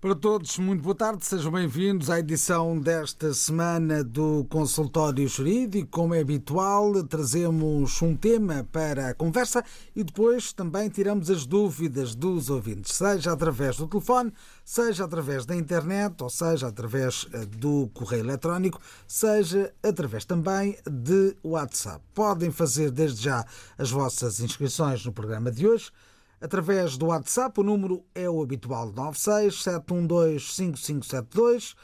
Para 0.00 0.14
todos, 0.14 0.56
muito 0.56 0.82
boa 0.82 0.94
tarde, 0.94 1.26
sejam 1.26 1.52
bem-vindos 1.52 2.08
à 2.08 2.18
edição 2.18 2.80
desta 2.80 3.34
semana 3.34 4.02
do 4.02 4.46
Consultório 4.48 5.28
Jurídico. 5.28 5.90
Como 5.90 6.14
é 6.14 6.20
habitual, 6.20 7.04
trazemos 7.04 8.00
um 8.00 8.16
tema 8.16 8.66
para 8.72 9.10
a 9.10 9.14
conversa 9.14 9.62
e 9.94 10.02
depois 10.02 10.54
também 10.54 10.88
tiramos 10.88 11.28
as 11.28 11.44
dúvidas 11.44 12.14
dos 12.14 12.48
ouvintes, 12.48 12.94
seja 12.94 13.30
através 13.30 13.76
do 13.76 13.86
telefone, 13.86 14.32
seja 14.64 15.04
através 15.04 15.44
da 15.44 15.54
internet, 15.54 16.22
ou 16.22 16.30
seja 16.30 16.68
através 16.68 17.26
eh, 17.34 17.44
do 17.44 17.90
correio 17.92 18.24
eletrónico, 18.24 18.80
seja 19.06 19.70
através 19.82 20.24
também 20.24 20.78
de 20.90 21.36
WhatsApp. 21.44 22.02
Podem 22.14 22.50
fazer 22.50 22.90
desde 22.90 23.24
já 23.24 23.44
as 23.76 23.90
vossas 23.90 24.40
inscrições 24.40 25.04
no 25.04 25.12
programa 25.12 25.50
de 25.50 25.68
hoje 25.68 25.92
através 26.40 26.96
do 26.96 27.06
WhatsApp. 27.06 27.60
O 27.60 27.62
número 27.62 28.04
é 28.14 28.28
o 28.28 28.42
habitual 28.42 28.90
96 28.92 29.62
712 29.62 30.40
5572. 30.40 31.76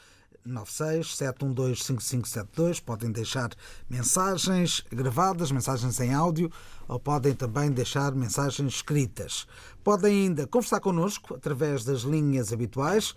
96 0.45 1.15
712 1.17 1.83
5572. 1.83 2.79
Podem 2.79 3.11
deixar 3.11 3.49
mensagens 3.89 4.83
gravadas, 4.89 5.51
mensagens 5.51 5.99
em 5.99 6.13
áudio, 6.13 6.49
ou 6.87 6.97
podem 6.99 7.33
também 7.33 7.71
deixar 7.71 8.13
mensagens 8.15 8.75
escritas. 8.75 9.45
Podem 9.83 10.23
ainda 10.23 10.47
conversar 10.47 10.79
connosco 10.79 11.35
através 11.35 11.83
das 11.83 12.01
linhas 12.01 12.53
habituais, 12.53 13.11
uh, 13.11 13.15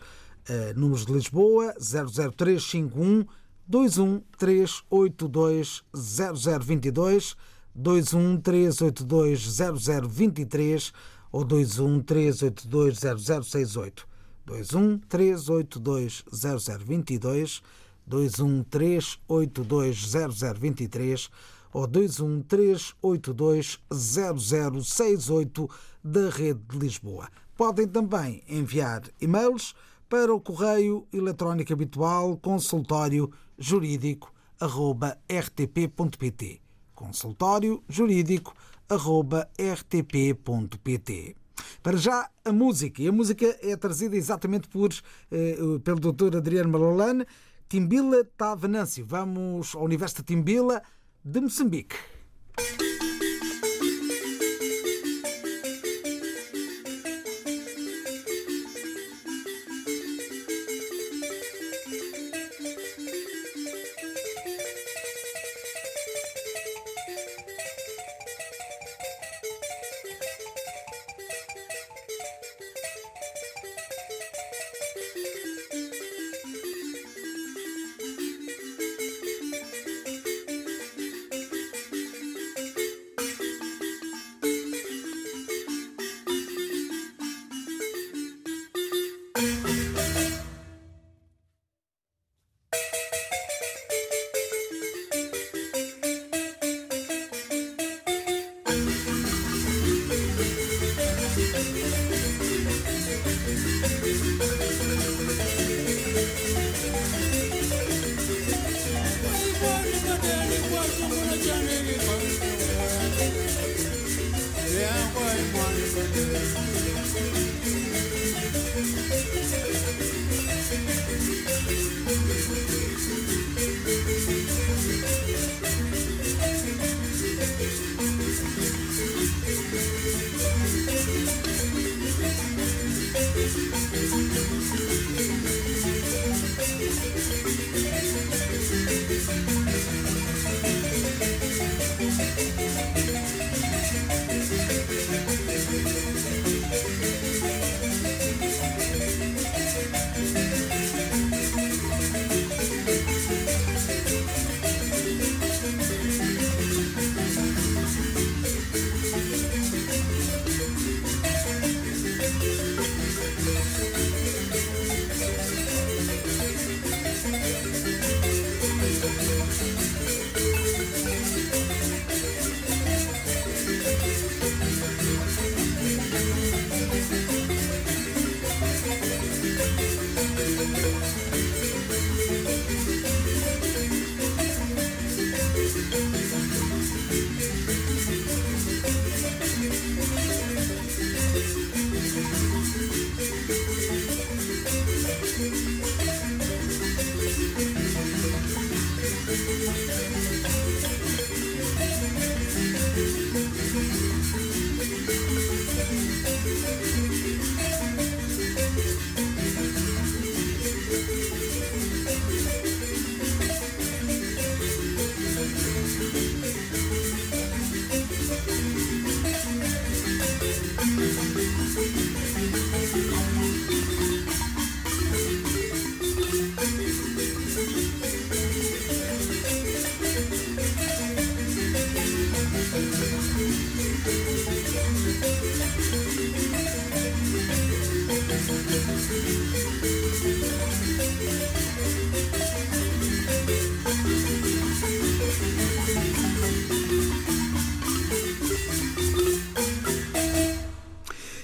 números 0.77 1.07
de 1.07 1.13
Lisboa 1.13 1.73
00351 1.79 3.25
21382 3.67 5.85
0022 5.95 7.37
21382 7.73 9.61
0023 10.11 10.93
ou 11.33 11.45
21 11.47 12.01
382 12.01 12.99
0068. 12.99 14.09
21 14.47 14.99
382 14.99 16.25
0022, 16.33 17.63
21 18.07 18.65
382 18.65 20.13
0023 20.59 21.31
ou 21.73 21.87
21 21.87 22.43
382 22.43 23.79
0068 23.93 25.71
da 26.03 26.29
Rede 26.31 26.61
de 26.69 26.79
Lisboa. 26.79 27.29
Podem 27.57 27.87
também 27.87 28.43
enviar 28.49 29.03
e-mails 29.21 29.75
para 30.09 30.35
o 30.35 30.41
correio 30.41 31.07
eletrónico 31.13 31.73
habitual 31.73 32.37
consultório 32.39 33.31
jurídico 33.57 34.33
rtp.pt 35.29 36.61
consultório 37.01 37.83
jurídico 37.89 38.55
rtp.pt. 39.59 41.37
Para 41.83 41.97
já, 41.97 42.29
a 42.45 42.53
música. 42.53 43.03
E 43.03 43.09
a 43.09 43.13
música 43.13 43.57
é 43.63 43.77
trazida 43.77 44.17
exatamente 44.17 44.69
por, 44.69 44.91
eh, 45.31 45.57
pelo 45.85 46.13
Dr. 46.13 46.37
Adriano 46.37 46.71
Malolane. 46.71 47.27
Timbila 47.69 48.25
Tavanâncio. 48.37 49.07
Vamos 49.07 49.75
ao 49.75 49.85
universo 49.85 50.17
de 50.17 50.25
Timbila 50.25 50.83
de 51.25 51.41
Moçambique. 51.41 51.97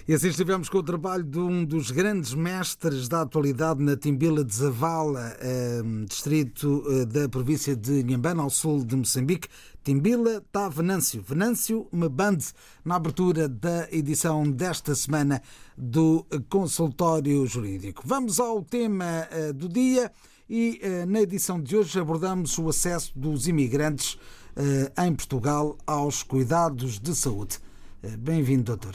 E 0.08 0.14
assim 0.14 0.28
estivemos 0.28 0.68
com 0.68 0.78
o 0.78 0.82
trabalho 0.84 1.24
de 1.24 1.36
um 1.36 1.64
dos 1.64 1.90
grandes 1.90 2.32
mestres 2.32 3.08
da 3.08 3.22
atualidade 3.22 3.82
na 3.82 3.96
Timbila 3.96 4.44
de 4.44 4.54
Zavala, 4.54 5.36
ehm, 5.40 6.04
distrito 6.04 6.84
eh, 6.88 7.04
da 7.04 7.28
província 7.28 7.74
de 7.74 8.04
Nhambana, 8.04 8.44
ao 8.44 8.48
sul 8.48 8.84
de 8.84 8.94
Moçambique. 8.94 9.48
Timbila 9.82 10.36
está 10.36 10.68
Venâncio. 10.68 11.24
Venâncio 11.26 11.88
Mebande, 11.90 12.46
na 12.84 12.94
abertura 12.94 13.48
da 13.48 13.88
edição 13.90 14.48
desta 14.48 14.94
semana 14.94 15.42
do 15.76 16.24
Consultório 16.48 17.44
Jurídico. 17.44 18.04
Vamos 18.06 18.38
ao 18.38 18.62
tema 18.62 19.26
eh, 19.32 19.52
do 19.52 19.68
dia 19.68 20.12
e 20.48 20.78
eh, 20.82 21.04
na 21.04 21.20
edição 21.20 21.60
de 21.60 21.76
hoje 21.76 21.98
abordamos 21.98 22.56
o 22.58 22.68
acesso 22.68 23.10
dos 23.18 23.48
imigrantes 23.48 24.16
em 25.04 25.14
Portugal 25.14 25.76
aos 25.86 26.22
cuidados 26.22 26.98
de 26.98 27.14
saúde. 27.14 27.58
Bem-vindo, 28.18 28.62
doutor. 28.62 28.94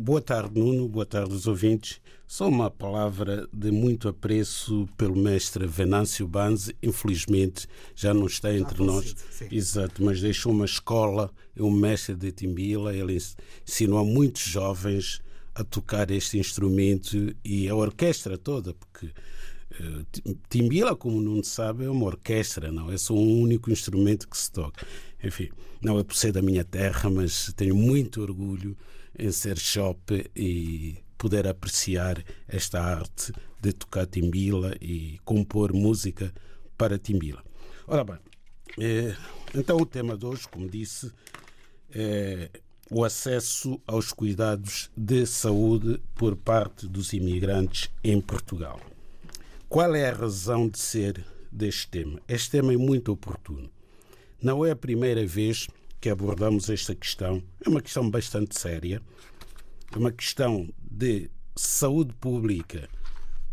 Boa 0.00 0.20
tarde, 0.20 0.58
Nuno. 0.58 0.88
Boa 0.88 1.06
tarde, 1.06 1.32
os 1.32 1.46
ouvintes. 1.46 2.00
Só 2.26 2.48
uma 2.48 2.70
palavra 2.70 3.48
de 3.52 3.70
muito 3.70 4.08
apreço 4.08 4.86
pelo 4.96 5.16
mestre 5.16 5.66
Venâncio 5.66 6.26
Banzi. 6.26 6.76
Infelizmente 6.82 7.66
já 7.94 8.12
não 8.12 8.26
está 8.26 8.52
entre 8.52 8.82
nós. 8.82 9.14
Sim. 9.30 9.48
Exato, 9.50 10.04
mas 10.04 10.20
deixou 10.20 10.52
uma 10.52 10.66
escola, 10.66 11.30
é 11.56 11.62
um 11.62 11.70
mestre 11.70 12.14
de 12.14 12.30
Timbila. 12.32 12.94
Ele 12.94 13.18
ensinou 13.66 13.98
a 13.98 14.04
muitos 14.04 14.42
jovens 14.42 15.22
a 15.54 15.64
tocar 15.64 16.10
este 16.10 16.38
instrumento 16.38 17.34
e 17.44 17.68
a 17.68 17.74
orquestra 17.74 18.36
toda, 18.36 18.74
porque 18.74 19.10
Timbila, 20.48 20.96
como 20.96 21.20
não 21.20 21.42
sabe, 21.42 21.84
é 21.84 21.90
uma 21.90 22.06
orquestra, 22.06 22.72
não 22.72 22.90
é 22.90 22.98
só 22.98 23.14
um 23.14 23.42
único 23.42 23.70
instrumento 23.70 24.28
que 24.28 24.36
se 24.36 24.50
toca. 24.50 24.86
Enfim, 25.22 25.48
não 25.80 25.98
é 25.98 26.04
por 26.04 26.14
ser 26.16 26.32
da 26.32 26.42
minha 26.42 26.64
terra, 26.64 27.08
mas 27.10 27.52
tenho 27.54 27.74
muito 27.74 28.20
orgulho 28.20 28.76
em 29.18 29.30
ser 29.30 29.58
shop 29.58 30.30
e 30.34 30.96
poder 31.16 31.46
apreciar 31.46 32.22
esta 32.46 32.80
arte 32.80 33.32
de 33.60 33.72
tocar 33.72 34.06
timbila 34.06 34.76
e 34.80 35.18
compor 35.24 35.72
música 35.72 36.32
para 36.76 36.98
timbila. 36.98 37.42
Ora 37.86 38.04
bem, 38.04 38.18
é, 38.78 39.16
então 39.54 39.76
o 39.76 39.86
tema 39.86 40.16
de 40.16 40.24
hoje, 40.24 40.46
como 40.48 40.68
disse, 40.68 41.10
é 41.90 42.50
o 42.90 43.04
acesso 43.04 43.80
aos 43.86 44.12
cuidados 44.12 44.90
de 44.96 45.26
saúde 45.26 46.00
por 46.14 46.36
parte 46.36 46.86
dos 46.86 47.12
imigrantes 47.12 47.90
em 48.02 48.20
Portugal. 48.20 48.80
Qual 49.68 49.94
é 49.94 50.08
a 50.08 50.14
razão 50.14 50.66
de 50.66 50.78
ser 50.78 51.22
deste 51.52 51.88
tema? 51.88 52.22
Este 52.26 52.52
tema 52.52 52.72
é 52.72 52.76
muito 52.78 53.12
oportuno. 53.12 53.70
Não 54.42 54.64
é 54.64 54.70
a 54.70 54.76
primeira 54.76 55.26
vez 55.26 55.68
que 56.00 56.08
abordamos 56.08 56.70
esta 56.70 56.94
questão. 56.94 57.42
É 57.62 57.68
uma 57.68 57.82
questão 57.82 58.08
bastante 58.08 58.58
séria. 58.58 59.02
É 59.92 59.98
uma 59.98 60.10
questão 60.10 60.72
de 60.80 61.30
saúde 61.54 62.14
pública 62.14 62.88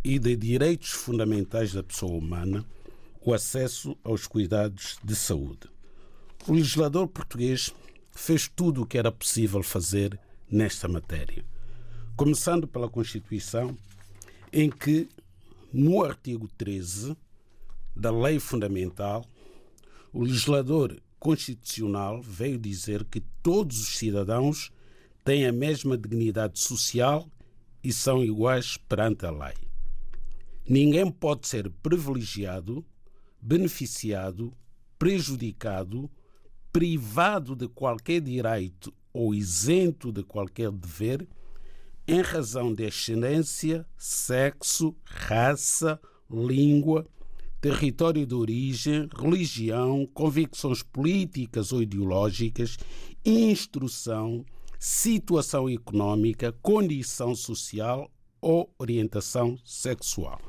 e 0.06 0.18
de 0.18 0.38
direitos 0.38 0.92
fundamentais 0.92 1.74
da 1.74 1.84
pessoa 1.84 2.14
humana, 2.14 2.64
o 3.20 3.34
acesso 3.34 3.98
aos 4.02 4.26
cuidados 4.26 4.98
de 5.04 5.18
saúde. 5.18 5.68
O 6.48 6.54
legislador 6.54 7.10
português 7.10 7.76
fez 8.14 8.48
tudo 8.48 8.84
o 8.84 8.86
que 8.86 8.98
era 8.98 9.12
possível 9.12 9.62
fazer 9.62 10.18
nesta 10.50 10.88
matéria. 10.88 11.44
Começando 12.16 12.70
pela 12.70 12.88
Constituição, 12.88 13.78
em 14.54 14.70
que, 14.70 15.10
no 15.76 16.02
artigo 16.02 16.48
13 16.58 17.18
da 17.94 18.10
Lei 18.10 18.40
Fundamental, 18.40 19.26
o 20.14 20.24
legislador 20.24 20.98
constitucional 21.20 22.22
veio 22.22 22.58
dizer 22.58 23.04
que 23.04 23.20
todos 23.44 23.82
os 23.82 23.98
cidadãos 23.98 24.72
têm 25.22 25.46
a 25.46 25.52
mesma 25.52 25.98
dignidade 25.98 26.60
social 26.60 27.30
e 27.84 27.92
são 27.92 28.24
iguais 28.24 28.78
perante 28.78 29.26
a 29.26 29.32
lei. 29.32 29.56
Ninguém 30.66 31.12
pode 31.12 31.46
ser 31.46 31.70
privilegiado, 31.84 32.86
beneficiado, 33.42 34.54
prejudicado, 34.98 36.10
privado 36.72 37.54
de 37.54 37.68
qualquer 37.68 38.22
direito 38.22 38.94
ou 39.12 39.36
isento 39.36 40.10
de 40.10 40.24
qualquer 40.24 40.72
dever 40.72 41.28
em 42.08 42.22
razão 42.22 42.74
de 42.74 42.86
ascendência, 42.86 43.86
sexo, 43.98 44.96
raça, 45.06 46.00
língua, 46.30 47.08
território 47.60 48.26
de 48.26 48.36
origem, 48.36 49.10
religião, 49.18 50.08
convicções 50.14 50.84
políticas 50.84 51.72
ou 51.72 51.82
ideológicas, 51.82 52.78
instrução, 53.26 54.46
situação 54.78 55.68
económica, 55.68 56.52
condição 56.62 57.34
social 57.34 58.12
ou 58.40 58.72
orientação 58.78 59.58
sexual. 59.66 60.40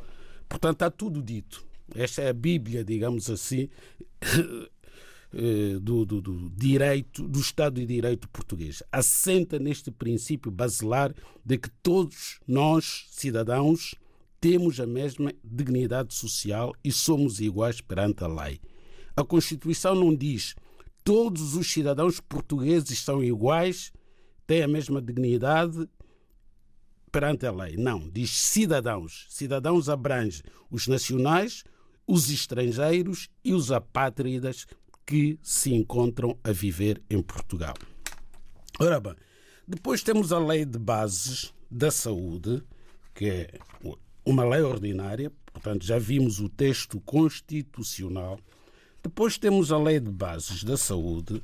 Portanto, 0.46 0.74
está 0.74 0.90
tudo 0.90 1.22
dito. 1.22 1.66
Esta 1.94 2.22
é 2.22 2.28
a 2.28 2.34
Bíblia, 2.34 2.84
digamos 2.84 3.30
assim, 3.30 3.70
do, 5.80 6.04
do, 6.04 6.20
do, 6.20 6.50
direito, 6.50 7.26
do 7.26 7.40
Estado 7.40 7.80
de 7.80 7.86
Direito 7.86 8.28
português. 8.28 8.82
Assenta 8.90 9.58
neste 9.58 9.90
princípio 9.90 10.50
basilar 10.50 11.14
de 11.44 11.58
que 11.58 11.70
todos 11.82 12.38
nós, 12.46 13.06
cidadãos, 13.10 13.94
temos 14.40 14.78
a 14.80 14.86
mesma 14.86 15.32
dignidade 15.42 16.14
social 16.14 16.74
e 16.84 16.92
somos 16.92 17.40
iguais 17.40 17.80
perante 17.80 18.24
a 18.24 18.28
lei. 18.28 18.60
A 19.16 19.24
Constituição 19.24 19.94
não 19.94 20.14
diz 20.14 20.54
todos 21.02 21.54
os 21.54 21.70
cidadãos 21.70 22.18
portugueses 22.18 22.98
são 22.98 23.22
iguais, 23.22 23.92
têm 24.44 24.62
a 24.62 24.68
mesma 24.68 25.00
dignidade 25.00 25.88
perante 27.12 27.46
a 27.46 27.52
lei. 27.52 27.76
Não, 27.76 28.10
diz 28.10 28.30
cidadãos. 28.30 29.24
Cidadãos 29.28 29.88
abrange 29.88 30.42
os 30.68 30.88
nacionais, 30.88 31.62
os 32.06 32.28
estrangeiros 32.28 33.28
e 33.44 33.54
os 33.54 33.70
apátridas 33.70 34.66
que 35.06 35.38
se 35.40 35.72
encontram 35.72 36.36
a 36.42 36.50
viver 36.50 37.00
em 37.08 37.22
Portugal. 37.22 37.74
Ora 38.80 38.98
bem, 38.98 39.14
depois 39.66 40.02
temos 40.02 40.32
a 40.32 40.38
Lei 40.38 40.64
de 40.64 40.78
Bases 40.78 41.54
da 41.70 41.90
Saúde, 41.90 42.62
que 43.14 43.26
é 43.26 43.58
uma 44.24 44.44
lei 44.44 44.62
ordinária, 44.62 45.32
portanto 45.52 45.84
já 45.84 45.98
vimos 45.98 46.40
o 46.40 46.48
texto 46.48 47.00
constitucional. 47.00 48.38
Depois 49.02 49.38
temos 49.38 49.70
a 49.70 49.78
Lei 49.78 50.00
de 50.00 50.10
Bases 50.10 50.64
da 50.64 50.76
Saúde, 50.76 51.42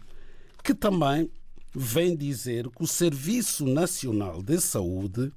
que 0.65 0.75
também 0.75 1.31
vem 1.75 2.17
dizer 2.17 2.69
que 2.69 2.83
o 2.83 2.87
Serviço 2.87 3.65
Nacional 3.65 4.43
de 4.43 4.61
Saúde 4.61 5.33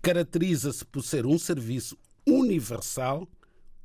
caracteriza-se 0.00 0.84
por 0.84 1.02
ser 1.02 1.26
um 1.26 1.38
serviço 1.38 1.98
universal 2.26 3.26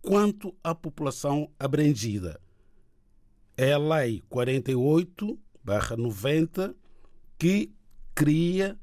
quanto 0.02 0.54
à 0.64 0.76
população 0.76 1.50
abrangida. 1.58 2.40
É 3.58 3.74
a 3.74 3.78
Lei 3.78 4.24
48/90 4.30 6.74
que 7.38 7.70
cria 8.16 8.80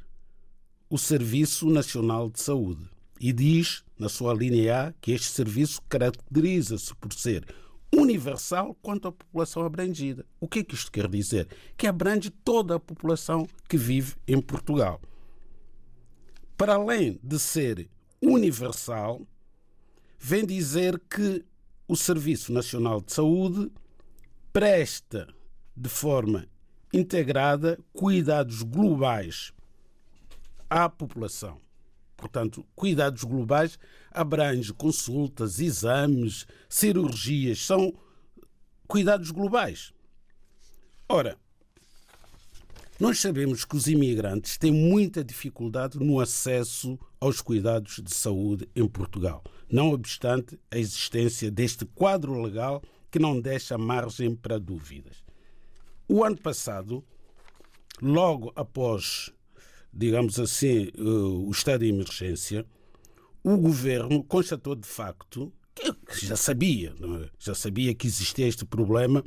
o 0.91 0.99
Serviço 0.99 1.69
Nacional 1.69 2.31
de 2.31 2.41
Saúde 2.41 2.89
e 3.21 3.33
diz, 3.33 3.85
na 3.99 4.09
sua 4.09 4.33
linha 4.33 4.89
A, 4.89 4.93
que 5.01 5.13
este 5.13 5.29
serviço 5.29 5.83
caracteriza-se 5.89 6.95
por 6.97 7.13
ser 7.13 7.47
universal 7.93 8.77
quanto 8.81 9.09
à 9.09 9.13
população 9.13 9.65
abrangida. 9.65 10.25
O 10.41 10.47
que 10.47 10.61
é 10.61 10.65
que 10.65 10.75
isto 10.75 10.93
quer 10.93 11.09
dizer? 11.09 11.49
Que 11.77 11.87
abrange 11.87 12.31
toda 12.31 12.77
a 12.77 12.81
população 12.81 13.47
que 13.69 13.77
vive 13.77 14.15
em 14.27 14.41
Portugal. 14.41 15.01
Para 16.57 16.75
além 16.75 17.19
de 17.23 17.39
ser 17.39 17.89
universal, 18.23 19.27
vem 20.19 20.45
dizer 20.45 21.01
que 21.11 21.45
o 21.87 21.97
Serviço 21.97 22.53
Nacional 22.53 23.01
de 23.01 23.13
Saúde 23.13 23.71
presta 24.53 25.29
de 25.77 25.89
forma 25.89 26.47
integrada 26.93 27.79
cuidados 27.93 28.63
globais 28.63 29.53
à 30.69 30.89
população 30.89 31.61
portanto, 32.19 32.67
cuidados 32.75 33.23
globais 33.23 33.79
abrange 34.11 34.75
consultas, 34.75 35.61
exames, 35.61 36.47
cirurgias, 36.69 37.65
são 37.65 37.95
cuidados 38.87 39.31
globais. 39.31 39.93
Ora, 41.09 41.39
nós 42.99 43.21
sabemos 43.21 43.65
que 43.65 43.77
os 43.77 43.87
imigrantes 43.87 44.59
têm 44.59 44.73
muita 44.73 45.23
dificuldade 45.23 45.99
no 46.01 46.21
acesso 46.21 46.99
aos 47.21 47.41
cuidados 47.41 48.01
de 48.03 48.13
saúde 48.13 48.69
em 48.75 48.87
Portugal, 48.89 49.45
não 49.71 49.93
obstante 49.93 50.59
a 50.71 50.77
existência 50.77 51.51
deste 51.51 51.87
quadro 51.87 52.43
legal 52.43 52.83
que 53.11 53.19
não 53.19 53.41
deixa 53.41 53.79
margem 53.79 54.35
para 54.35 54.59
dúvidas. 54.59 55.23
O 56.09 56.25
ano 56.25 56.37
passado, 56.37 57.05
logo 58.01 58.53
após 58.57 59.33
digamos 59.93 60.39
assim, 60.39 60.89
eh, 60.97 61.01
o 61.01 61.51
estado 61.51 61.81
de 61.81 61.89
emergência, 61.89 62.67
o 63.43 63.57
governo 63.57 64.23
constatou 64.23 64.75
de 64.75 64.87
facto, 64.87 65.53
que 65.75 66.27
já 66.27 66.37
sabia, 66.37 66.91
é? 66.91 67.31
já 67.39 67.55
sabia 67.55 67.95
que 67.95 68.07
existia 68.07 68.47
este 68.47 68.65
problema, 68.65 69.25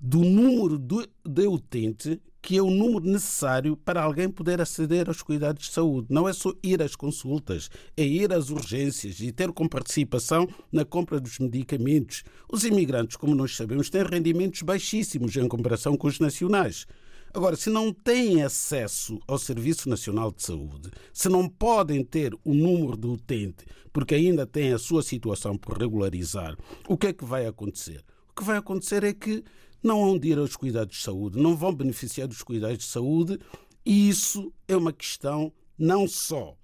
do 0.00 0.20
número 0.20 0.78
de, 0.78 1.08
de 1.24 1.46
utentes 1.46 2.18
que 2.46 2.56
é 2.56 2.62
o 2.62 2.70
número 2.70 3.04
necessário 3.04 3.76
para 3.76 4.00
alguém 4.00 4.30
poder 4.30 4.60
aceder 4.60 5.08
aos 5.08 5.20
cuidados 5.20 5.66
de 5.66 5.72
saúde. 5.72 6.06
Não 6.08 6.28
é 6.28 6.32
só 6.32 6.52
ir 6.62 6.80
às 6.80 6.94
consultas, 6.94 7.68
é 7.96 8.04
ir 8.04 8.32
às 8.32 8.50
urgências 8.50 9.18
e 9.18 9.32
ter 9.32 9.50
com 9.50 9.66
participação 9.66 10.48
na 10.70 10.84
compra 10.84 11.18
dos 11.18 11.40
medicamentos. 11.40 12.22
Os 12.48 12.62
imigrantes, 12.62 13.16
como 13.16 13.34
nós 13.34 13.56
sabemos, 13.56 13.90
têm 13.90 14.04
rendimentos 14.04 14.62
baixíssimos 14.62 15.34
em 15.36 15.48
comparação 15.48 15.96
com 15.96 16.06
os 16.06 16.20
nacionais. 16.20 16.86
Agora, 17.34 17.56
se 17.56 17.68
não 17.68 17.92
têm 17.92 18.44
acesso 18.44 19.18
ao 19.26 19.40
Serviço 19.40 19.88
Nacional 19.88 20.30
de 20.30 20.44
Saúde, 20.44 20.92
se 21.12 21.28
não 21.28 21.48
podem 21.48 22.04
ter 22.04 22.32
o 22.44 22.54
número 22.54 22.96
do 22.96 23.14
utente, 23.14 23.66
porque 23.92 24.14
ainda 24.14 24.46
têm 24.46 24.72
a 24.72 24.78
sua 24.78 25.02
situação 25.02 25.58
por 25.58 25.76
regularizar, 25.76 26.56
o 26.88 26.96
que 26.96 27.08
é 27.08 27.12
que 27.12 27.24
vai 27.24 27.44
acontecer? 27.44 28.04
O 28.30 28.38
que 28.38 28.44
vai 28.44 28.56
acontecer 28.56 29.02
é 29.02 29.12
que 29.12 29.42
não 29.86 30.04
vão 30.04 30.20
ir 30.22 30.38
aos 30.38 30.56
cuidados 30.56 30.96
de 30.96 31.02
saúde, 31.02 31.40
não 31.40 31.56
vão 31.56 31.74
beneficiar 31.74 32.26
dos 32.26 32.42
cuidados 32.42 32.78
de 32.78 32.84
saúde, 32.84 33.38
e 33.84 34.08
isso 34.08 34.52
é 34.66 34.76
uma 34.76 34.92
questão 34.92 35.52
não 35.78 36.08
só 36.08 36.56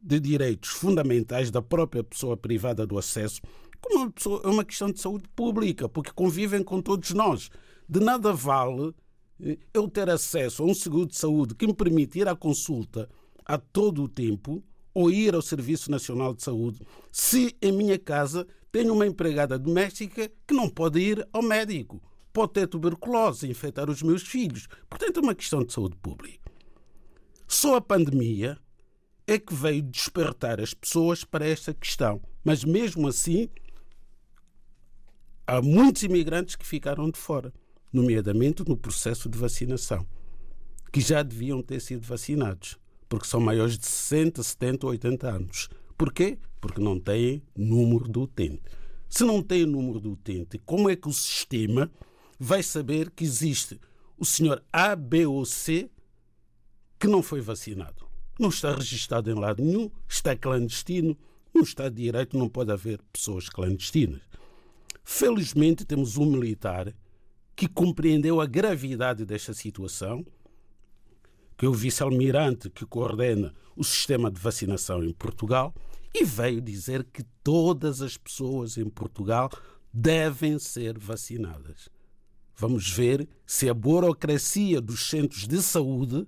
de 0.00 0.18
direitos 0.20 0.70
fundamentais 0.70 1.50
da 1.50 1.62
própria 1.62 2.02
pessoa 2.02 2.36
privada 2.36 2.86
do 2.86 2.98
acesso, 2.98 3.40
como 3.80 4.00
uma 4.00 4.10
pessoa, 4.10 4.40
é 4.44 4.48
uma 4.48 4.64
questão 4.64 4.90
de 4.90 5.00
saúde 5.00 5.24
pública, 5.34 5.88
porque 5.88 6.10
convivem 6.10 6.62
com 6.62 6.82
todos 6.82 7.10
nós. 7.12 7.50
De 7.88 8.00
nada 8.00 8.32
vale 8.32 8.94
eh, 9.40 9.58
eu 9.72 9.88
ter 9.88 10.10
acesso 10.10 10.62
a 10.62 10.66
um 10.66 10.74
seguro 10.74 11.06
de 11.06 11.16
saúde 11.16 11.54
que 11.54 11.66
me 11.66 11.74
permite 11.74 12.18
ir 12.18 12.28
à 12.28 12.34
consulta 12.34 13.08
a 13.44 13.58
todo 13.58 14.02
o 14.02 14.08
tempo 14.08 14.62
ou 14.92 15.10
ir 15.10 15.34
ao 15.34 15.42
Serviço 15.42 15.90
Nacional 15.90 16.34
de 16.34 16.42
Saúde 16.42 16.80
se 17.12 17.54
em 17.60 17.72
minha 17.72 17.98
casa 17.98 18.46
tenho 18.72 18.94
uma 18.94 19.06
empregada 19.06 19.58
doméstica 19.58 20.30
que 20.46 20.54
não 20.54 20.68
pode 20.68 20.98
ir 21.00 21.28
ao 21.32 21.42
médico 21.42 22.00
pode 22.34 22.52
ter 22.52 22.66
tuberculose, 22.66 23.48
infectar 23.48 23.88
os 23.88 24.02
meus 24.02 24.22
filhos. 24.24 24.66
Portanto, 24.90 25.20
é 25.20 25.22
uma 25.22 25.34
questão 25.36 25.62
de 25.62 25.72
saúde 25.72 25.96
pública. 25.96 26.50
Só 27.46 27.76
a 27.76 27.80
pandemia 27.80 28.58
é 29.24 29.38
que 29.38 29.54
veio 29.54 29.80
despertar 29.82 30.60
as 30.60 30.74
pessoas 30.74 31.22
para 31.22 31.46
esta 31.46 31.72
questão. 31.72 32.20
Mas 32.42 32.64
mesmo 32.64 33.06
assim, 33.06 33.48
há 35.46 35.62
muitos 35.62 36.02
imigrantes 36.02 36.56
que 36.56 36.66
ficaram 36.66 37.08
de 37.08 37.18
fora, 37.18 37.54
nomeadamente 37.92 38.68
no 38.68 38.76
processo 38.76 39.28
de 39.28 39.38
vacinação, 39.38 40.04
que 40.92 41.00
já 41.00 41.22
deviam 41.22 41.62
ter 41.62 41.80
sido 41.80 42.04
vacinados, 42.04 42.76
porque 43.08 43.28
são 43.28 43.40
maiores 43.40 43.78
de 43.78 43.86
60, 43.86 44.42
70 44.42 44.86
ou 44.86 44.90
80 44.90 45.30
anos. 45.30 45.68
Porquê? 45.96 46.36
Porque 46.60 46.80
não 46.80 46.98
têm 46.98 47.44
número 47.56 48.08
do 48.08 48.22
utente. 48.22 48.62
Se 49.08 49.22
não 49.22 49.40
têm 49.40 49.64
número 49.64 50.00
do 50.00 50.12
utente, 50.12 50.58
como 50.66 50.90
é 50.90 50.96
que 50.96 51.08
o 51.08 51.12
sistema 51.12 51.88
vai 52.44 52.62
saber 52.62 53.10
que 53.10 53.24
existe 53.24 53.80
o 54.18 54.24
senhor 54.24 54.62
A, 54.70 54.94
B 54.94 55.24
ou 55.24 55.46
C 55.46 55.90
que 57.00 57.06
não 57.08 57.22
foi 57.22 57.40
vacinado. 57.40 58.06
Não 58.38 58.50
está 58.50 58.74
registado 58.74 59.30
em 59.30 59.34
lado 59.34 59.64
nenhum, 59.64 59.90
está 60.06 60.36
clandestino. 60.36 61.16
No 61.54 61.62
Estado 61.62 61.94
de 61.94 62.02
Direito 62.02 62.36
não 62.36 62.48
pode 62.48 62.70
haver 62.70 63.00
pessoas 63.10 63.48
clandestinas. 63.48 64.20
Felizmente 65.02 65.86
temos 65.86 66.18
um 66.18 66.26
militar 66.26 66.94
que 67.56 67.66
compreendeu 67.66 68.42
a 68.42 68.46
gravidade 68.46 69.24
desta 69.24 69.54
situação, 69.54 70.22
que 71.56 71.64
é 71.64 71.68
o 71.68 71.72
vice-almirante 71.72 72.68
que 72.68 72.84
coordena 72.84 73.54
o 73.74 73.82
sistema 73.82 74.30
de 74.30 74.38
vacinação 74.38 75.02
em 75.02 75.14
Portugal, 75.14 75.74
e 76.12 76.24
veio 76.24 76.60
dizer 76.60 77.04
que 77.04 77.22
todas 77.42 78.02
as 78.02 78.18
pessoas 78.18 78.76
em 78.76 78.88
Portugal 78.88 79.50
devem 79.90 80.58
ser 80.58 80.98
vacinadas. 80.98 81.93
Vamos 82.56 82.88
ver 82.90 83.28
se 83.46 83.68
a 83.68 83.74
burocracia 83.74 84.80
dos 84.80 85.08
centros 85.08 85.46
de 85.46 85.60
saúde 85.60 86.26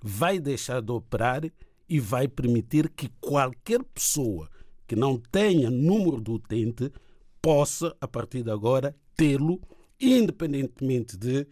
vai 0.00 0.38
deixar 0.38 0.82
de 0.82 0.92
operar 0.92 1.42
e 1.88 1.98
vai 1.98 2.28
permitir 2.28 2.88
que 2.90 3.08
qualquer 3.20 3.82
pessoa 3.82 4.50
que 4.86 4.94
não 4.94 5.16
tenha 5.16 5.70
número 5.70 6.20
do 6.20 6.34
utente 6.34 6.92
possa, 7.40 7.96
a 8.00 8.06
partir 8.06 8.42
de 8.42 8.50
agora, 8.50 8.94
tê-lo, 9.16 9.60
independentemente 10.00 11.16
de 11.16 11.46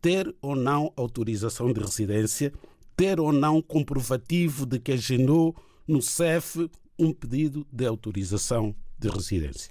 ter 0.00 0.34
ou 0.40 0.54
não 0.54 0.92
autorização 0.96 1.72
de 1.72 1.80
residência, 1.80 2.52
ter 2.96 3.20
ou 3.20 3.32
não 3.32 3.60
comprovativo 3.60 4.64
de 4.64 4.78
que 4.78 4.92
agendou 4.92 5.54
no 5.86 6.00
CEF 6.00 6.70
um 6.98 7.12
pedido 7.12 7.66
de 7.72 7.86
autorização 7.86 8.74
de 8.98 9.08
residência. 9.08 9.70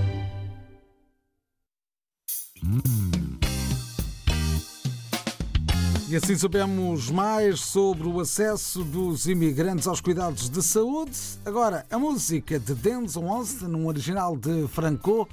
E 6.11 6.15
assim 6.17 6.35
sabemos 6.35 7.09
mais 7.09 7.61
sobre 7.61 8.05
o 8.05 8.19
acesso 8.19 8.83
dos 8.83 9.27
imigrantes 9.27 9.87
aos 9.87 10.01
cuidados 10.01 10.49
de 10.49 10.61
saúde. 10.61 11.17
Agora, 11.45 11.85
a 11.89 11.97
música 11.97 12.59
de 12.59 12.75
Denzel 12.75 13.21
Washington, 13.21 13.77
um 13.77 13.87
original 13.87 14.35
de 14.35 14.67
Franco. 14.67 15.25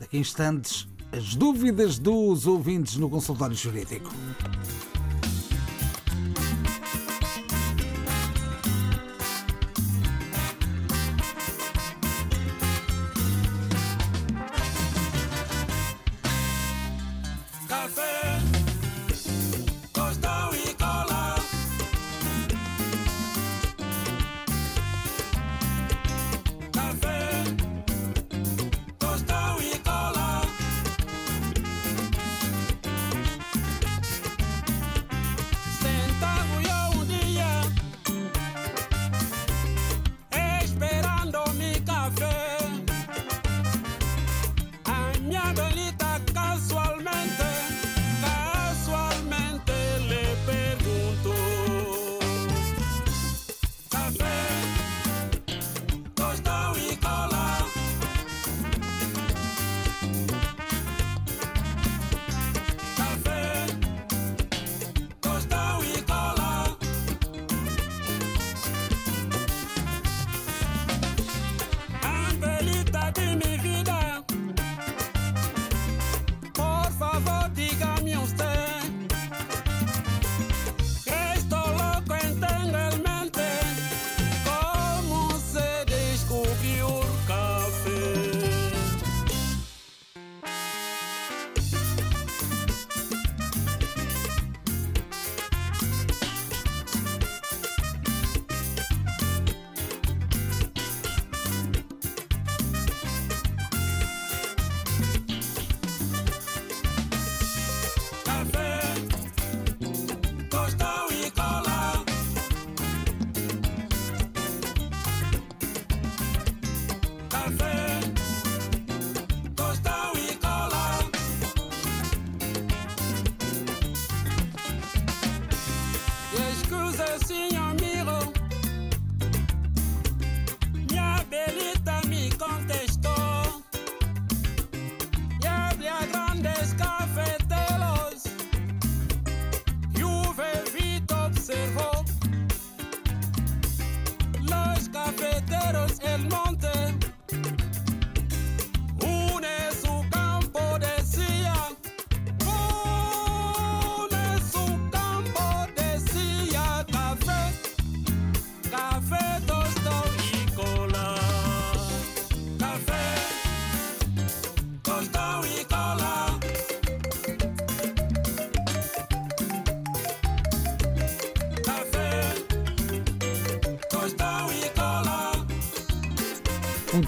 Daqui 0.00 0.16
a 0.16 0.20
instantes, 0.20 0.88
as 1.12 1.36
dúvidas 1.36 1.96
dos 1.96 2.44
ouvintes 2.48 2.96
no 2.96 3.08
consultório 3.08 3.54
jurídico. 3.54 4.10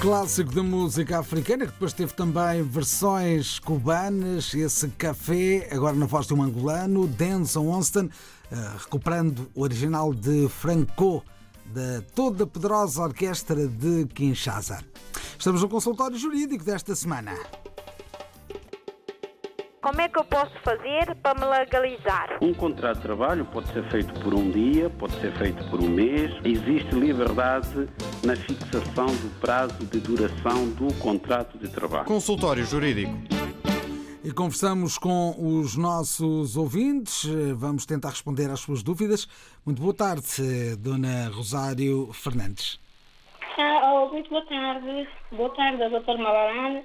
Clássico 0.02 0.52
da 0.52 0.64
música 0.64 1.20
africana 1.20 1.64
que 1.64 1.70
depois 1.70 1.92
teve 1.92 2.12
também 2.12 2.60
versões 2.64 3.60
cubanas. 3.60 4.52
Esse 4.52 4.88
café, 4.88 5.68
agora 5.70 5.94
na 5.94 6.06
voz 6.06 6.26
de 6.26 6.34
um 6.34 6.42
angolano, 6.42 7.06
Denson 7.06 7.68
Onston, 7.68 8.08
eh, 8.50 8.56
recuperando 8.78 9.48
o 9.54 9.62
original 9.62 10.12
de 10.12 10.48
Franco, 10.48 11.22
da 11.66 12.02
toda 12.16 12.44
poderosa 12.44 13.00
orquestra 13.00 13.68
de 13.68 14.06
Kinshasa. 14.06 14.80
Estamos 15.38 15.62
no 15.62 15.68
consultório 15.68 16.18
jurídico 16.18 16.64
desta 16.64 16.96
semana. 16.96 17.36
Como 19.82 20.00
é 20.00 20.08
que 20.08 20.16
eu 20.16 20.24
posso 20.24 20.52
fazer 20.60 21.12
para 21.16 21.34
me 21.40 21.44
legalizar? 21.44 22.38
Um 22.40 22.54
contrato 22.54 22.98
de 22.98 23.02
trabalho 23.02 23.44
pode 23.46 23.66
ser 23.72 23.82
feito 23.90 24.14
por 24.20 24.32
um 24.32 24.48
dia, 24.48 24.88
pode 24.88 25.12
ser 25.20 25.32
feito 25.32 25.68
por 25.68 25.80
um 25.80 25.88
mês. 25.88 26.30
Existe 26.44 26.94
liberdade 26.94 27.88
na 28.24 28.36
fixação 28.36 29.06
do 29.06 29.40
prazo 29.40 29.84
de 29.86 29.98
duração 29.98 30.68
do 30.74 30.94
contrato 31.00 31.58
de 31.58 31.68
trabalho. 31.68 32.04
Consultório 32.04 32.64
Jurídico. 32.64 33.12
E 34.22 34.30
conversamos 34.30 34.96
com 34.96 35.34
os 35.36 35.76
nossos 35.76 36.56
ouvintes. 36.56 37.24
Vamos 37.56 37.84
tentar 37.84 38.10
responder 38.10 38.48
às 38.50 38.60
suas 38.60 38.84
dúvidas. 38.84 39.26
Muito 39.66 39.82
boa 39.82 39.94
tarde, 39.94 40.76
Dona 40.76 41.28
Rosário 41.34 42.12
Fernandes. 42.12 42.78
Ah, 43.58 43.94
oh, 43.94 44.12
muito 44.12 44.30
boa 44.30 44.46
tarde. 44.46 45.08
Boa 45.32 45.50
tarde, 45.50 45.78
Dr. 45.88 46.18
Malarane. 46.18 46.84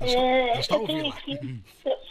Está 0.00 0.76
eu 0.76 0.86
tenho 0.86 1.08
aqui, 1.08 1.38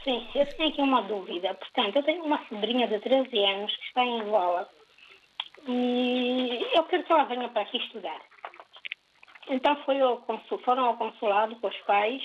sim, 0.04 0.28
eu 0.36 0.46
tenho 0.46 0.70
aqui 0.70 0.82
uma 0.82 1.02
dúvida. 1.02 1.54
Portanto, 1.56 1.96
eu 1.96 2.04
tenho 2.04 2.24
uma 2.24 2.46
sobrinha 2.48 2.88
de 2.88 3.00
13 3.00 3.38
anos 3.46 3.76
que 3.76 3.86
está 3.86 4.06
em 4.06 4.22
Angola 4.22 4.70
e 5.68 6.68
eu 6.74 6.84
quero 6.84 7.04
que 7.04 7.12
ela 7.12 7.24
venha 7.24 7.50
para 7.50 7.64
aqui 7.64 7.78
estudar. 7.78 8.22
Então 9.50 9.76
foi 9.84 10.00
ao 10.00 10.18
consul, 10.18 10.60
foram 10.60 10.86
ao 10.86 10.98
consulado 10.98 11.56
com 11.56 11.68
os 11.68 11.78
pais 11.80 12.22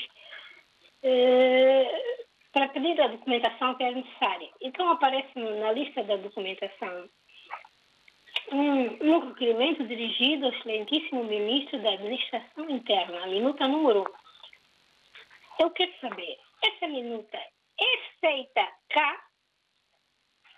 eh, 1.03 2.19
para 2.53 2.69
pedir 2.69 3.01
a 3.01 3.09
documentação 3.09 3.75
que 3.75 3.85
é 3.85 3.91
necessária. 3.91 4.51
Então 4.61 4.91
aparece 4.91 5.39
na 5.39 5.73
lista 5.73 6.03
da 6.05 6.17
documentação 6.17 7.09
um, 8.53 9.15
um 9.15 9.29
requerimento 9.29 9.87
dirigido 9.87 10.47
ao 10.47 10.53
excelentíssimo 10.53 11.25
ministro 11.25 11.81
da 11.83 11.93
Administração 11.93 12.69
Interna, 12.69 13.25
a 13.25 13.27
minuta 13.27 13.67
número 13.67 14.05
eu 15.59 15.71
quero 15.71 15.93
saber, 16.01 16.39
essa 16.63 16.87
minuta 16.89 17.37
é 17.37 17.97
feita 18.21 18.73
cá 18.91 19.25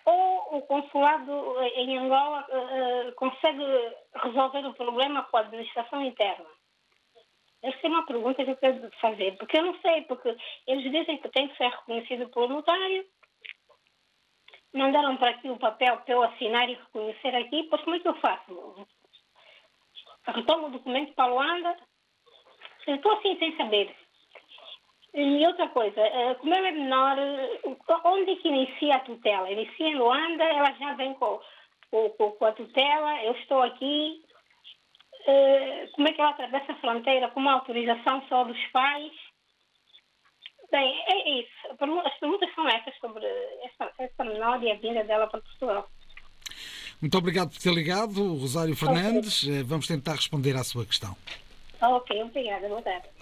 ou 0.05 0.57
o 0.57 0.61
consulado 0.61 1.61
em 1.75 1.97
Angola 1.97 2.45
uh, 2.49 3.11
consegue 3.15 3.63
resolver 4.15 4.65
o 4.65 4.73
problema 4.73 5.23
com 5.23 5.37
a 5.37 5.41
administração 5.41 6.01
interna? 6.01 6.45
Essa 7.61 7.79
é 7.83 7.89
uma 7.89 8.05
pergunta 8.05 8.43
que 8.45 8.51
eu 8.51 8.55
quero 8.55 8.89
fazer, 9.01 9.35
porque 9.37 9.57
eu 9.57 9.65
não 9.65 9.77
sei, 9.81 10.03
porque 10.03 10.33
eles 10.65 10.91
dizem 10.91 11.17
que 11.17 11.29
tem 11.29 11.49
que 11.49 11.57
ser 11.57 11.67
reconhecido 11.69 12.29
pelo 12.29 12.47
notário. 12.47 13.05
Mandaram 14.73 15.17
para 15.17 15.31
aqui 15.31 15.49
o 15.49 15.57
papel 15.57 15.97
para 15.97 16.13
eu 16.13 16.23
assinar 16.23 16.69
e 16.69 16.75
reconhecer 16.75 17.35
aqui, 17.35 17.63
pois 17.63 17.81
como 17.81 17.95
é 17.95 17.99
que 17.99 18.07
eu 18.07 18.15
faço? 18.21 18.87
Retomo 20.25 20.67
o 20.67 20.71
documento 20.71 21.13
para 21.15 21.31
Luanda? 21.31 21.75
Estou 22.87 23.11
assim 23.13 23.37
sem 23.39 23.57
saber. 23.57 23.93
E 25.13 25.47
outra 25.47 25.67
coisa, 25.69 25.99
eh, 25.99 26.35
como 26.35 26.53
ela 26.53 26.67
é 26.67 26.71
menor, 26.71 27.17
eh, 27.17 27.59
onde 28.05 28.31
é 28.31 28.35
que 28.35 28.47
inicia 28.47 28.95
a 28.95 28.99
tutela? 28.99 29.49
Inicia 29.49 29.87
em 29.87 29.95
Luanda, 29.95 30.43
ela 30.43 30.71
já 30.73 30.93
vem 30.93 31.13
com, 31.15 31.39
com, 31.89 32.31
com 32.31 32.45
a 32.45 32.51
tutela, 32.51 33.23
eu 33.23 33.33
estou 33.33 33.63
aqui. 33.63 34.21
Eh, 35.25 35.89
como 35.93 36.07
é 36.07 36.13
que 36.13 36.21
ela 36.21 36.31
atravessa 36.31 36.71
a 36.71 36.75
fronteira? 36.75 37.29
Com 37.29 37.39
uma 37.39 37.53
autorização 37.53 38.23
só 38.29 38.43
dos 38.43 38.63
pais? 38.67 39.11
Bem, 40.71 41.01
é 41.07 41.29
isso. 41.39 41.51
As 42.05 42.19
perguntas 42.19 42.53
são 42.53 42.67
essas 42.67 42.95
sobre 42.97 43.25
essa, 43.63 43.91
essa 43.99 44.23
menor 44.23 44.61
e 44.61 44.71
a 44.71 44.75
vinda 44.75 45.03
dela 45.03 45.27
para 45.27 45.41
Portugal. 45.41 45.89
Muito 47.01 47.17
obrigado 47.17 47.51
por 47.51 47.59
ter 47.59 47.73
ligado, 47.73 48.35
Rosário 48.35 48.75
Fernandes. 48.75 49.43
Okay. 49.43 49.63
Vamos 49.63 49.87
tentar 49.87 50.13
responder 50.13 50.55
à 50.55 50.63
sua 50.63 50.85
questão. 50.85 51.15
Ok, 51.81 52.21
obrigada. 52.23 52.67
Boa 52.67 52.81
tarde. 52.81 53.16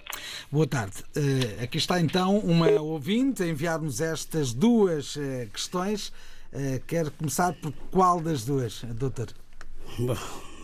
Boa 0.50 0.66
tarde. 0.66 1.02
Uh, 1.16 1.62
aqui 1.62 1.78
está 1.78 2.00
então 2.00 2.38
uma 2.38 2.70
ouvinte 2.80 3.42
a 3.42 3.46
enviar-nos 3.46 4.00
estas 4.00 4.52
duas 4.52 5.16
uh, 5.16 5.48
questões. 5.52 6.08
Uh, 6.52 6.80
quer 6.86 7.10
começar 7.10 7.52
por 7.54 7.72
qual 7.90 8.20
das 8.20 8.44
duas, 8.44 8.82
doutor? 8.94 9.28
Bom, 9.98 10.16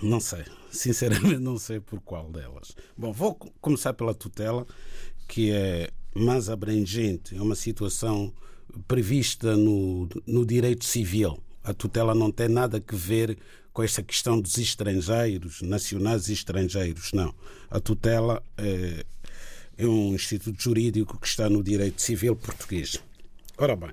não 0.03 0.21
sei. 0.21 0.45
Sinceramente, 0.71 1.39
não 1.39 1.59
sei 1.59 1.81
por 1.81 2.01
qual 2.01 2.31
delas. 2.31 2.75
Bom, 2.97 3.13
vou 3.13 3.35
começar 3.61 3.93
pela 3.93 4.15
tutela, 4.15 4.67
que 5.29 5.51
é 5.53 5.91
mais 6.15 6.49
abrangente. 6.49 7.37
É 7.37 7.43
uma 7.43 7.55
situação 7.55 8.33
prevista 8.89 9.57
no, 9.57 10.09
no 10.27 10.47
direito 10.47 10.85
civil. 10.85 11.39
A 11.63 11.75
tutela 11.75 12.15
não 12.15 12.31
tem 12.31 12.49
nada 12.49 12.79
a 12.79 12.97
ver 12.97 13.39
com 13.73 13.83
esta 13.83 14.03
questão 14.03 14.41
dos 14.41 14.59
estrangeiros, 14.59 15.63
nacionais 15.63 16.29
e 16.29 16.33
estrangeiros, 16.33 17.13
não. 17.13 17.35
A 17.71 17.81
tutela 17.81 18.43
é, 18.57 19.05
é 19.77 19.87
um 19.87 20.15
instituto 20.15 20.63
jurídico 20.63 21.19
que 21.19 21.27
está 21.27 21.49
no 21.49 21.63
direito 21.63 22.01
civil 22.01 22.37
português. 22.37 23.03
Ora 23.57 23.77
bem, 23.77 23.91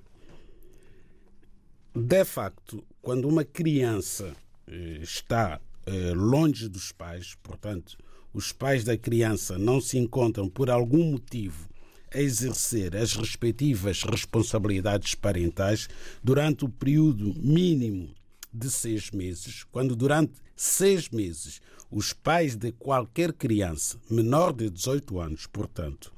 de 1.96 2.26
facto, 2.26 2.84
quando 3.02 3.28
uma 3.28 3.44
criança 3.44 4.36
eh, 4.68 5.00
está 5.02 5.60
eh, 5.86 6.14
longe 6.14 6.68
dos 6.68 6.92
pais, 6.92 7.36
portanto, 7.42 7.98
os 8.34 8.52
pais 8.52 8.84
da 8.84 8.98
criança 8.98 9.58
não 9.58 9.82
se 9.82 9.98
encontram 9.98 10.48
por 10.48 10.70
algum 10.70 11.12
motivo 11.12 11.68
a 12.14 12.20
exercer 12.20 12.96
as 12.96 13.14
respectivas 13.14 14.04
responsabilidades 14.04 15.16
parentais 15.16 15.88
durante 16.24 16.66
o 16.66 16.70
período 16.70 17.34
mínimo 17.36 18.14
de 18.54 18.70
seis 18.70 19.12
meses, 19.12 19.64
quando 19.72 19.96
durante 19.96 20.34
seis 20.56 21.10
meses 21.10 21.62
os 21.92 22.14
pais 22.14 22.56
de 22.56 22.72
qualquer 22.72 23.34
criança 23.34 24.00
menor 24.10 24.54
de 24.54 24.70
18 24.70 25.20
anos, 25.20 25.48
portanto, 25.48 26.14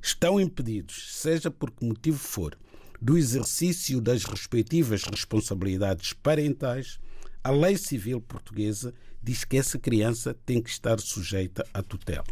estão 0.00 0.40
impedidos, 0.40 1.08
seja 1.12 1.50
por 1.50 1.70
que 1.70 1.84
motivo 1.84 2.18
for, 2.18 2.58
do 3.00 3.18
exercício 3.18 4.00
das 4.00 4.24
respectivas 4.24 5.04
responsabilidades 5.04 6.12
parentais, 6.14 6.98
a 7.44 7.50
lei 7.50 7.76
civil 7.76 8.20
portuguesa 8.20 8.94
diz 9.22 9.44
que 9.44 9.56
essa 9.56 9.78
criança 9.78 10.36
tem 10.46 10.62
que 10.62 10.70
estar 10.70 10.98
sujeita 10.98 11.66
à 11.74 11.82
tutela. 11.82 12.24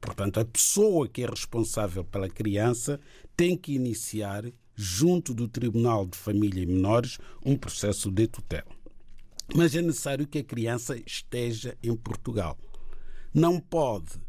Portanto, 0.00 0.38
a 0.38 0.44
pessoa 0.44 1.08
que 1.08 1.22
é 1.22 1.26
responsável 1.26 2.04
pela 2.04 2.28
criança 2.28 3.00
tem 3.36 3.56
que 3.56 3.74
iniciar, 3.74 4.44
junto 4.74 5.34
do 5.34 5.48
Tribunal 5.48 6.06
de 6.06 6.16
Família 6.16 6.62
e 6.62 6.66
Menores, 6.66 7.18
um 7.44 7.56
processo 7.56 8.10
de 8.10 8.26
tutela 8.26 8.79
mas 9.54 9.74
é 9.74 9.82
necessário 9.82 10.26
que 10.26 10.38
a 10.38 10.44
criança 10.44 10.96
esteja 11.06 11.76
em 11.82 11.94
Portugal. 11.96 12.56
Não 13.32 13.60
pode 13.60 14.20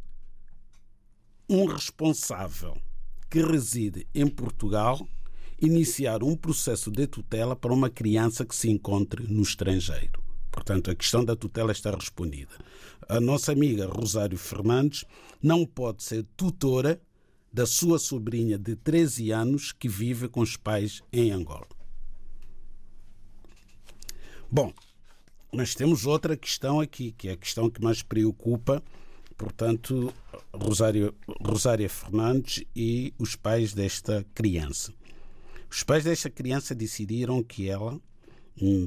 um 1.49 1.65
responsável 1.65 2.77
que 3.29 3.41
reside 3.41 4.07
em 4.13 4.27
Portugal 4.27 5.07
iniciar 5.61 6.23
um 6.23 6.35
processo 6.35 6.89
de 6.89 7.05
tutela 7.05 7.55
para 7.55 7.73
uma 7.73 7.89
criança 7.89 8.45
que 8.45 8.55
se 8.55 8.69
encontre 8.69 9.27
no 9.27 9.41
estrangeiro. 9.41 10.21
Portanto, 10.51 10.91
a 10.91 10.95
questão 10.95 11.23
da 11.23 11.35
tutela 11.35 11.71
está 11.71 11.91
respondida. 11.91 12.51
A 13.07 13.19
nossa 13.19 13.51
amiga 13.51 13.87
Rosário 13.87 14.37
Fernandes 14.37 15.05
não 15.41 15.65
pode 15.65 16.03
ser 16.03 16.25
tutora 16.35 17.01
da 17.53 17.65
sua 17.65 17.99
sobrinha 17.99 18.57
de 18.57 18.75
13 18.75 19.31
anos 19.31 19.71
que 19.71 19.87
vive 19.87 20.27
com 20.27 20.41
os 20.41 20.57
pais 20.57 21.01
em 21.11 21.31
Angola. 21.31 21.67
Bom, 24.49 24.73
mas 25.53 25.75
temos 25.75 26.05
outra 26.05 26.37
questão 26.37 26.79
aqui, 26.79 27.11
que 27.11 27.27
é 27.27 27.33
a 27.33 27.37
questão 27.37 27.69
que 27.69 27.81
mais 27.81 28.01
preocupa, 28.01 28.81
portanto, 29.37 30.13
Rosário, 30.53 31.13
Rosária 31.43 31.89
Fernandes 31.89 32.63
e 32.75 33.13
os 33.17 33.35
pais 33.35 33.73
desta 33.73 34.25
criança. 34.33 34.93
Os 35.69 35.83
pais 35.83 36.03
desta 36.03 36.29
criança 36.29 36.73
decidiram 36.73 37.43
que 37.43 37.69
ela 37.69 37.99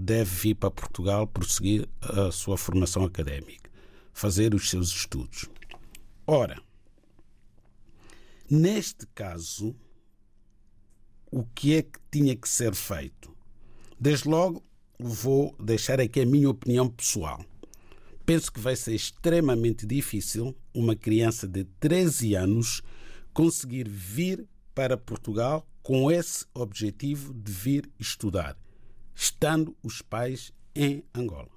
deve 0.00 0.30
vir 0.30 0.54
para 0.54 0.70
Portugal 0.70 1.26
prosseguir 1.26 1.88
a 2.00 2.30
sua 2.30 2.56
formação 2.56 3.04
académica, 3.04 3.70
fazer 4.12 4.54
os 4.54 4.70
seus 4.70 4.90
estudos. 4.90 5.48
Ora, 6.26 6.62
neste 8.48 9.06
caso, 9.14 9.74
o 11.30 11.44
que 11.44 11.74
é 11.74 11.82
que 11.82 11.98
tinha 12.10 12.36
que 12.36 12.48
ser 12.48 12.74
feito? 12.74 13.34
Desde 13.98 14.28
logo, 14.28 14.62
vou 14.98 15.54
deixar 15.58 16.00
aqui 16.00 16.20
a 16.20 16.26
minha 16.26 16.48
opinião 16.48 16.88
pessoal. 16.88 17.44
Penso 18.24 18.50
que 18.50 18.60
vai 18.60 18.74
ser 18.76 18.94
extremamente 18.94 19.86
difícil 19.86 20.56
uma 20.72 20.96
criança 20.96 21.46
de 21.46 21.64
13 21.64 22.34
anos 22.34 22.82
conseguir 23.32 23.88
vir 23.88 24.46
para 24.74 24.96
Portugal 24.96 25.66
com 25.82 26.10
esse 26.10 26.46
objetivo 26.54 27.34
de 27.34 27.52
vir 27.52 27.90
estudar, 27.98 28.56
estando 29.14 29.76
os 29.82 30.00
pais 30.00 30.52
em 30.74 31.04
Angola. 31.14 31.54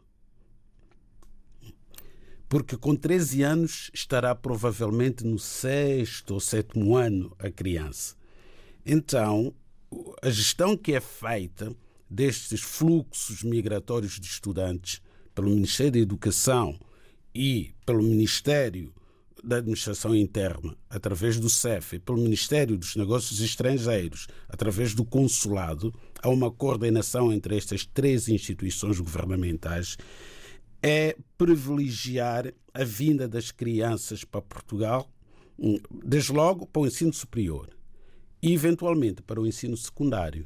porque 2.49 2.77
com 2.77 2.95
13 2.95 3.43
anos 3.43 3.91
estará 3.93 4.33
provavelmente 4.33 5.25
no 5.25 5.37
sexto 5.37 6.35
ou 6.35 6.39
sétimo 6.39 6.95
ano 6.95 7.35
a 7.39 7.51
criança. 7.51 8.15
Então, 8.85 9.53
a 10.21 10.29
gestão 10.29 10.77
que 10.77 10.93
é 10.93 11.01
feita 11.01 11.75
destes 12.09 12.61
fluxos 12.61 13.43
migratórios 13.43 14.19
de 14.19 14.27
estudantes 14.27 15.01
pelo 15.33 15.49
Ministério 15.49 15.93
da 15.93 15.99
Educação 15.99 16.79
e 17.33 17.73
pelo 17.85 18.01
Ministério 18.01 18.93
da 19.43 19.57
Administração 19.57 20.15
Interna, 20.15 20.75
através 20.89 21.39
do 21.39 21.49
CEF, 21.49 21.95
e 21.95 21.99
pelo 21.99 22.17
Ministério 22.17 22.77
dos 22.77 22.95
Negócios 22.95 23.39
Estrangeiros, 23.39 24.27
através 24.49 24.93
do 24.93 25.05
Consulado, 25.05 25.93
há 26.21 26.29
uma 26.29 26.51
coordenação 26.51 27.31
entre 27.31 27.55
estas 27.55 27.85
três 27.85 28.27
instituições 28.27 28.99
governamentais, 28.99 29.97
é 30.81 31.15
privilegiar 31.37 32.51
a 32.73 32.83
vinda 32.83 33.27
das 33.27 33.51
crianças 33.51 34.23
para 34.23 34.41
Portugal, 34.41 35.09
hum, 35.57 35.77
desde 36.03 36.31
logo 36.31 36.65
para 36.65 36.81
o 36.81 36.87
ensino 36.87 37.13
superior 37.13 37.69
e, 38.41 38.53
eventualmente, 38.53 39.21
para 39.21 39.41
o 39.41 39.47
ensino 39.47 39.75
secundário. 39.75 40.45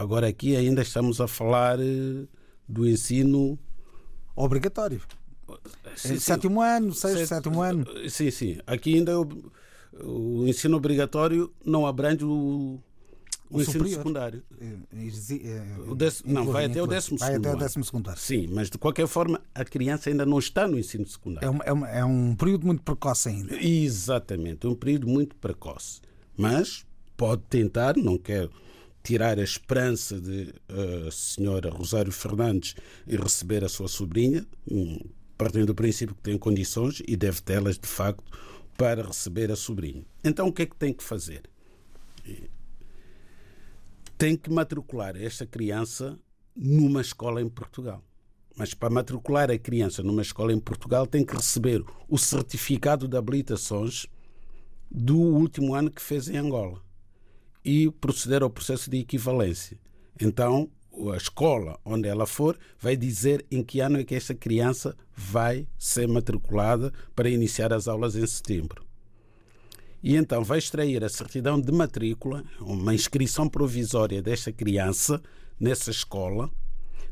Agora, 0.00 0.28
aqui 0.28 0.56
ainda 0.56 0.80
estamos 0.80 1.20
a 1.20 1.28
falar 1.28 1.78
eh, 1.78 2.24
do 2.66 2.88
ensino 2.88 3.58
obrigatório. 4.34 5.02
Sim, 5.94 6.18
sétimo 6.18 6.62
sim. 6.62 6.66
ano, 6.66 6.94
sexto, 6.94 7.26
sétimo 7.26 7.60
ano. 7.60 7.84
Sim, 8.08 8.30
sim. 8.30 8.58
Aqui 8.66 8.94
ainda 8.94 9.20
o, 9.20 9.28
o 10.02 10.48
ensino 10.48 10.78
obrigatório 10.78 11.52
não 11.62 11.86
abrange 11.86 12.24
o, 12.24 12.30
o, 12.30 12.80
o 13.50 13.60
ensino 13.60 13.72
superior. 13.74 13.98
secundário. 13.98 14.42
É, 14.58 14.64
é, 14.64 15.80
o 15.86 15.94
décimo, 15.94 16.32
não, 16.32 16.46
vai 16.46 16.64
até 16.64 16.82
o 16.82 16.86
décimo 16.86 17.18
vai 17.18 17.32
segundo. 17.32 17.42
Vai 17.42 17.52
até 17.52 17.58
o 17.58 17.62
décimo 17.62 17.84
segundo. 17.84 18.16
Sim, 18.16 18.48
mas 18.52 18.70
de 18.70 18.78
qualquer 18.78 19.06
forma 19.06 19.38
a 19.54 19.66
criança 19.66 20.08
ainda 20.08 20.24
não 20.24 20.38
está 20.38 20.66
no 20.66 20.78
ensino 20.78 21.06
secundário. 21.06 21.46
É, 21.62 21.72
uma, 21.72 21.90
é, 21.90 21.98
é 21.98 22.04
um 22.06 22.34
período 22.34 22.66
muito 22.66 22.82
precoce 22.82 23.28
ainda. 23.28 23.54
Exatamente, 23.62 24.66
um 24.66 24.74
período 24.74 25.06
muito 25.06 25.36
precoce. 25.36 26.00
Mas 26.38 26.86
pode 27.18 27.42
tentar, 27.50 27.98
não 27.98 28.16
quero 28.16 28.50
tirar 29.02 29.38
a 29.38 29.42
esperança 29.42 30.20
de 30.20 30.54
a 30.68 31.08
uh, 31.08 31.12
senhora 31.12 31.70
Rosário 31.70 32.12
Fernandes 32.12 32.74
e 33.06 33.16
receber 33.16 33.64
a 33.64 33.68
sua 33.68 33.88
sobrinha, 33.88 34.46
partindo 35.36 35.66
do 35.66 35.74
princípio 35.74 36.14
que 36.14 36.22
tem 36.22 36.38
condições 36.38 37.02
e 37.06 37.16
deve 37.16 37.40
tê-las 37.40 37.78
de 37.78 37.88
facto 37.88 38.24
para 38.76 39.06
receber 39.06 39.50
a 39.50 39.56
sobrinha. 39.56 40.04
Então 40.22 40.48
o 40.48 40.52
que 40.52 40.62
é 40.62 40.66
que 40.66 40.76
tem 40.76 40.92
que 40.92 41.02
fazer? 41.02 41.42
Tem 44.18 44.36
que 44.36 44.50
matricular 44.50 45.16
esta 45.16 45.46
criança 45.46 46.18
numa 46.54 47.00
escola 47.00 47.40
em 47.40 47.48
Portugal. 47.48 48.04
Mas 48.56 48.74
para 48.74 48.90
matricular 48.90 49.50
a 49.50 49.58
criança 49.58 50.02
numa 50.02 50.20
escola 50.20 50.52
em 50.52 50.58
Portugal 50.58 51.06
tem 51.06 51.24
que 51.24 51.34
receber 51.34 51.82
o 52.08 52.18
certificado 52.18 53.08
de 53.08 53.16
habilitações 53.16 54.06
do 54.90 55.16
último 55.16 55.74
ano 55.74 55.90
que 55.90 56.02
fez 56.02 56.28
em 56.28 56.36
Angola 56.36 56.82
e 57.64 57.90
proceder 57.90 58.42
ao 58.42 58.50
processo 58.50 58.90
de 58.90 58.98
equivalência. 58.98 59.78
Então, 60.20 60.70
a 61.12 61.16
escola 61.16 61.78
onde 61.84 62.08
ela 62.08 62.26
for 62.26 62.58
vai 62.78 62.96
dizer 62.96 63.44
em 63.50 63.62
que 63.62 63.80
ano 63.80 63.98
é 63.98 64.04
que 64.04 64.14
esta 64.14 64.34
criança 64.34 64.96
vai 65.16 65.66
ser 65.78 66.06
matriculada 66.08 66.92
para 67.14 67.30
iniciar 67.30 67.72
as 67.72 67.88
aulas 67.88 68.16
em 68.16 68.26
setembro. 68.26 68.84
E 70.02 70.16
então 70.16 70.42
vai 70.42 70.58
extrair 70.58 71.04
a 71.04 71.08
certidão 71.08 71.60
de 71.60 71.70
matrícula, 71.70 72.42
uma 72.60 72.94
inscrição 72.94 73.48
provisória 73.48 74.22
desta 74.22 74.50
criança 74.50 75.22
nessa 75.58 75.90
escola, 75.90 76.50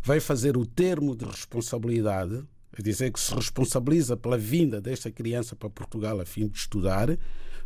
vai 0.02 0.20
fazer 0.20 0.56
o 0.56 0.64
termo 0.64 1.14
de 1.14 1.24
responsabilidade, 1.24 2.42
a 2.72 2.82
dizer 2.82 3.12
que 3.12 3.20
se 3.20 3.34
responsabiliza 3.34 4.16
pela 4.16 4.38
vinda 4.38 4.80
desta 4.80 5.11
criança 5.11 5.54
para 5.54 5.68
Portugal 5.68 6.18
a 6.20 6.24
fim 6.24 6.48
de 6.48 6.56
estudar, 6.56 7.18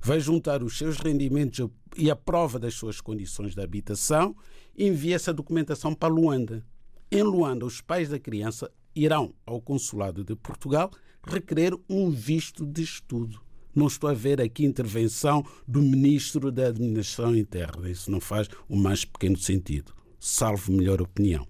vai 0.02 0.18
juntar 0.18 0.62
os 0.62 0.76
seus 0.76 0.98
rendimentos 0.98 1.68
e 1.96 2.10
a 2.10 2.16
prova 2.16 2.58
das 2.58 2.74
suas 2.74 3.00
condições 3.00 3.54
de 3.54 3.62
habitação 3.62 4.34
e 4.76 4.86
envia 4.86 5.14
essa 5.14 5.32
documentação 5.32 5.94
para 5.94 6.12
Luanda. 6.12 6.64
Em 7.10 7.22
Luanda, 7.22 7.64
os 7.64 7.80
pais 7.80 8.08
da 8.08 8.18
criança 8.18 8.70
irão 8.94 9.32
ao 9.46 9.60
Consulado 9.60 10.24
de 10.24 10.34
Portugal 10.34 10.90
requerer 11.24 11.72
um 11.88 12.10
visto 12.10 12.66
de 12.66 12.82
estudo. 12.82 13.40
Não 13.74 13.86
estou 13.86 14.10
a 14.10 14.14
ver 14.14 14.40
aqui 14.40 14.64
intervenção 14.64 15.44
do 15.66 15.80
Ministro 15.80 16.50
da 16.50 16.66
Administração 16.66 17.34
Interna. 17.34 17.88
Isso 17.88 18.10
não 18.10 18.20
faz 18.20 18.48
o 18.68 18.76
mais 18.76 19.04
pequeno 19.04 19.38
sentido. 19.38 19.94
Salvo 20.18 20.72
melhor 20.72 21.00
opinião. 21.00 21.46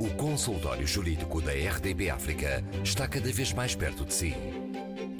O 0.00 0.10
consultório 0.16 0.86
jurídico 0.86 1.40
da 1.40 1.52
RDB 1.52 2.10
África 2.10 2.64
está 2.82 3.06
cada 3.06 3.30
vez 3.30 3.52
mais 3.52 3.74
perto 3.74 4.04
de 4.04 4.14
si. 4.14 4.34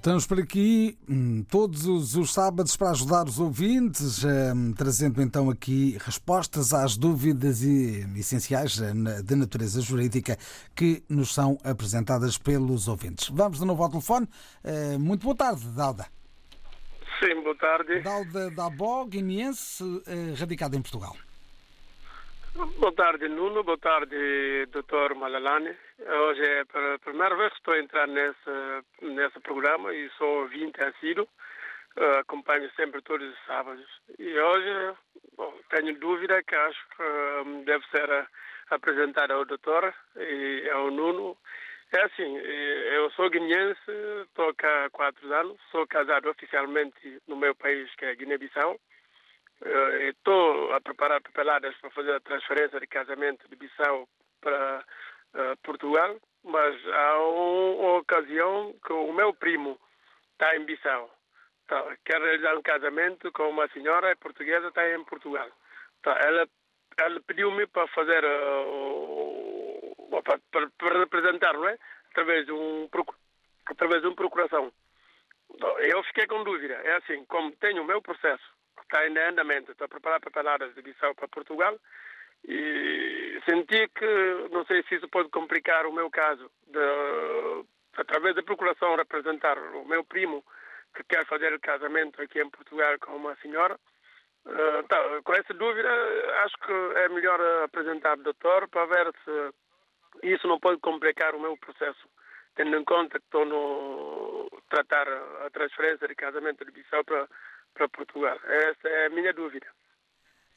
Estamos 0.00 0.26
por 0.26 0.40
aqui 0.40 0.96
hum, 1.06 1.44
todos 1.44 1.86
os, 1.86 2.16
os, 2.16 2.32
sábados 2.32 2.74
para 2.74 2.88
ajudar 2.88 3.24
os 3.24 3.38
ouvintes, 3.38 4.24
hum, 4.24 4.72
trazendo 4.72 5.20
então 5.20 5.50
aqui 5.50 5.98
respostas 6.00 6.72
às 6.72 6.96
dúvidas 6.96 7.62
e, 7.62 8.06
essenciais 8.18 8.80
hum, 8.80 9.04
de 9.22 9.36
natureza 9.36 9.82
jurídica 9.82 10.38
que 10.74 11.02
nos 11.06 11.34
são 11.34 11.58
apresentadas 11.62 12.38
pelos 12.38 12.88
ouvintes. 12.88 13.28
Vamos 13.28 13.58
de 13.58 13.66
novo 13.66 13.82
ao 13.82 13.90
telefone. 13.90 14.26
Muito 14.98 15.22
boa 15.22 15.36
tarde, 15.36 15.68
Dauda. 15.68 16.06
Sim, 17.22 17.42
boa 17.42 17.56
tarde. 17.56 18.00
Dauda 18.00 18.50
Dabó, 18.52 19.04
guineense, 19.04 19.84
radicada 20.38 20.78
em 20.78 20.80
Portugal. 20.80 21.14
Boa 22.78 22.92
tarde, 22.94 23.28
Nuno. 23.28 23.62
Boa 23.62 23.76
tarde, 23.76 24.16
Dr. 24.72 25.14
Malalane. 25.14 25.76
Hoje 26.06 26.42
é 26.42 26.60
a 26.60 26.98
primeira 26.98 27.36
vez 27.36 27.50
que 27.50 27.58
estou 27.58 27.74
a 27.74 27.78
entrar 27.78 28.08
nesse, 28.08 28.50
nesse 29.02 29.38
programa 29.40 29.92
e 29.94 30.08
sou 30.16 30.42
ouvinte 30.42 30.82
assíduo. 30.82 31.28
Uh, 31.96 32.20
acompanho 32.20 32.70
sempre 32.74 33.02
todos 33.02 33.28
os 33.28 33.38
sábados. 33.44 33.86
E 34.18 34.38
hoje 34.38 34.96
bom, 35.36 35.54
tenho 35.68 35.98
dúvida 35.98 36.42
que 36.42 36.54
acho 36.54 36.88
que 36.96 37.02
um, 37.02 37.64
deve 37.64 37.84
ser 37.88 38.08
apresentada 38.70 39.34
ao 39.34 39.44
doutor 39.44 39.92
e 40.16 40.70
ao 40.70 40.90
Nuno. 40.90 41.36
É 41.92 42.02
assim, 42.02 42.38
eu 42.38 43.10
sou 43.10 43.28
guineense, 43.28 43.90
estou 44.22 44.54
cá 44.54 44.86
há 44.86 44.90
quatro 44.90 45.30
anos, 45.34 45.58
sou 45.70 45.86
casado 45.86 46.30
oficialmente 46.30 47.20
no 47.26 47.36
meu 47.36 47.54
país, 47.54 47.92
que 47.96 48.04
é 48.06 48.14
Guiné-Bissau. 48.14 48.80
Eh, 49.62 50.08
estou 50.10 50.72
a 50.72 50.80
preparar 50.80 51.20
papeladas 51.20 51.76
para 51.78 51.90
fazer 51.90 52.12
a 52.12 52.20
transferência 52.20 52.78
de 52.78 52.86
casamento 52.86 53.48
de 53.48 53.56
Bissau 53.56 54.08
para 54.40 54.84
Portugal, 55.62 56.16
mas 56.44 56.74
há 56.88 57.18
um, 57.20 57.80
uma 57.80 57.98
ocasião 57.98 58.74
que 58.84 58.92
o 58.92 59.12
meu 59.12 59.32
primo 59.34 59.78
está 60.32 60.56
em 60.56 60.64
Bissau. 60.64 61.10
Tá, 61.66 61.96
quer 62.04 62.20
realizar 62.20 62.56
um 62.56 62.62
casamento 62.62 63.30
com 63.32 63.48
uma 63.48 63.68
senhora 63.68 64.16
portuguesa 64.16 64.68
está 64.68 64.88
em 64.90 65.04
Portugal. 65.04 65.48
Tá, 66.02 66.18
ela, 66.20 66.48
ela 66.98 67.20
pediu-me 67.20 67.66
para 67.68 67.86
fazer 67.88 68.24
uh, 68.24 70.22
para, 70.22 70.68
para, 70.78 70.98
representar, 70.98 71.52
não 71.54 71.68
é? 71.68 71.78
Através 72.10 72.46
de 72.46 72.52
um 72.52 72.88
através 73.66 74.00
de 74.02 74.08
uma 74.08 74.16
procuração. 74.16 74.72
Eu 75.78 76.02
fiquei 76.04 76.26
com 76.26 76.42
dúvida. 76.42 76.74
É 76.74 76.96
assim, 76.96 77.24
como 77.26 77.54
tenho 77.56 77.82
o 77.82 77.86
meu 77.86 78.02
processo 78.02 78.42
está 78.82 79.06
em 79.06 79.16
andamento. 79.16 79.70
Estou 79.70 79.84
a 79.84 79.88
preparar 79.88 80.20
papeladas 80.20 80.74
de 80.74 80.82
Bissau 80.82 81.14
para 81.14 81.28
Portugal 81.28 81.78
e 82.46 83.40
senti 83.44 83.88
que, 83.88 84.48
não 84.50 84.64
sei 84.66 84.82
se 84.84 84.96
isso 84.96 85.08
pode 85.08 85.28
complicar 85.30 85.86
o 85.86 85.92
meu 85.92 86.10
caso, 86.10 86.50
de, 86.66 87.64
através 87.96 88.34
da 88.34 88.42
procuração 88.42 88.96
representar 88.96 89.58
o 89.58 89.84
meu 89.84 90.04
primo 90.04 90.44
que 90.94 91.04
quer 91.04 91.26
fazer 91.26 91.58
casamento 91.60 92.20
aqui 92.20 92.40
em 92.40 92.50
Portugal 92.50 92.98
com 93.00 93.16
uma 93.16 93.36
senhora. 93.36 93.78
Uh, 94.46 94.82
tá, 94.88 94.96
com 95.22 95.34
essa 95.34 95.52
dúvida, 95.52 95.88
acho 96.44 96.56
que 96.58 96.72
é 96.72 97.08
melhor 97.10 97.38
apresentar 97.64 98.18
o 98.18 98.22
doutor 98.22 98.68
para 98.68 98.86
ver 98.86 99.12
se 99.24 99.54
isso 100.34 100.48
não 100.48 100.58
pode 100.58 100.80
complicar 100.80 101.34
o 101.34 101.40
meu 101.40 101.56
processo, 101.58 102.08
tendo 102.54 102.74
em 102.74 102.84
conta 102.84 103.18
que 103.18 103.26
estou 103.26 103.44
no 103.44 104.48
tratar 104.70 105.06
a 105.44 105.50
transferência 105.50 106.08
de 106.08 106.14
casamento 106.14 106.64
de 106.64 106.72
Bissau 106.72 107.04
para 107.04 107.28
para 107.74 107.88
Portugal. 107.88 108.38
Essa 108.44 108.88
é 108.88 109.06
a 109.06 109.10
minha 109.10 109.32
dúvida. 109.32 109.66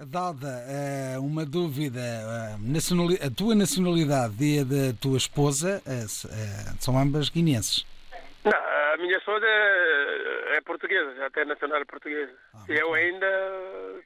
Dada 0.06 0.64
eh, 0.68 1.18
uma 1.20 1.46
dúvida, 1.46 2.00
eh, 2.00 3.26
a 3.26 3.30
tua 3.30 3.56
nacionalidade 3.56 4.36
e 4.44 4.60
a 4.60 4.64
da 4.64 4.94
tua 5.00 5.18
esposa 5.18 5.82
eh, 5.86 6.06
são 6.80 6.98
ambas 6.98 7.30
guineenses? 7.30 7.86
Não, 8.44 8.52
a 8.52 8.98
minha 8.98 9.18
esposa 9.18 9.46
é, 9.46 10.58
é 10.58 10.62
portuguesa, 10.62 11.16
já 11.16 11.30
tem 11.30 11.46
nacionalidade 11.46 11.86
portuguesa. 11.86 12.34
Ah, 12.54 12.66
eu 12.68 12.94
ainda 12.94 13.28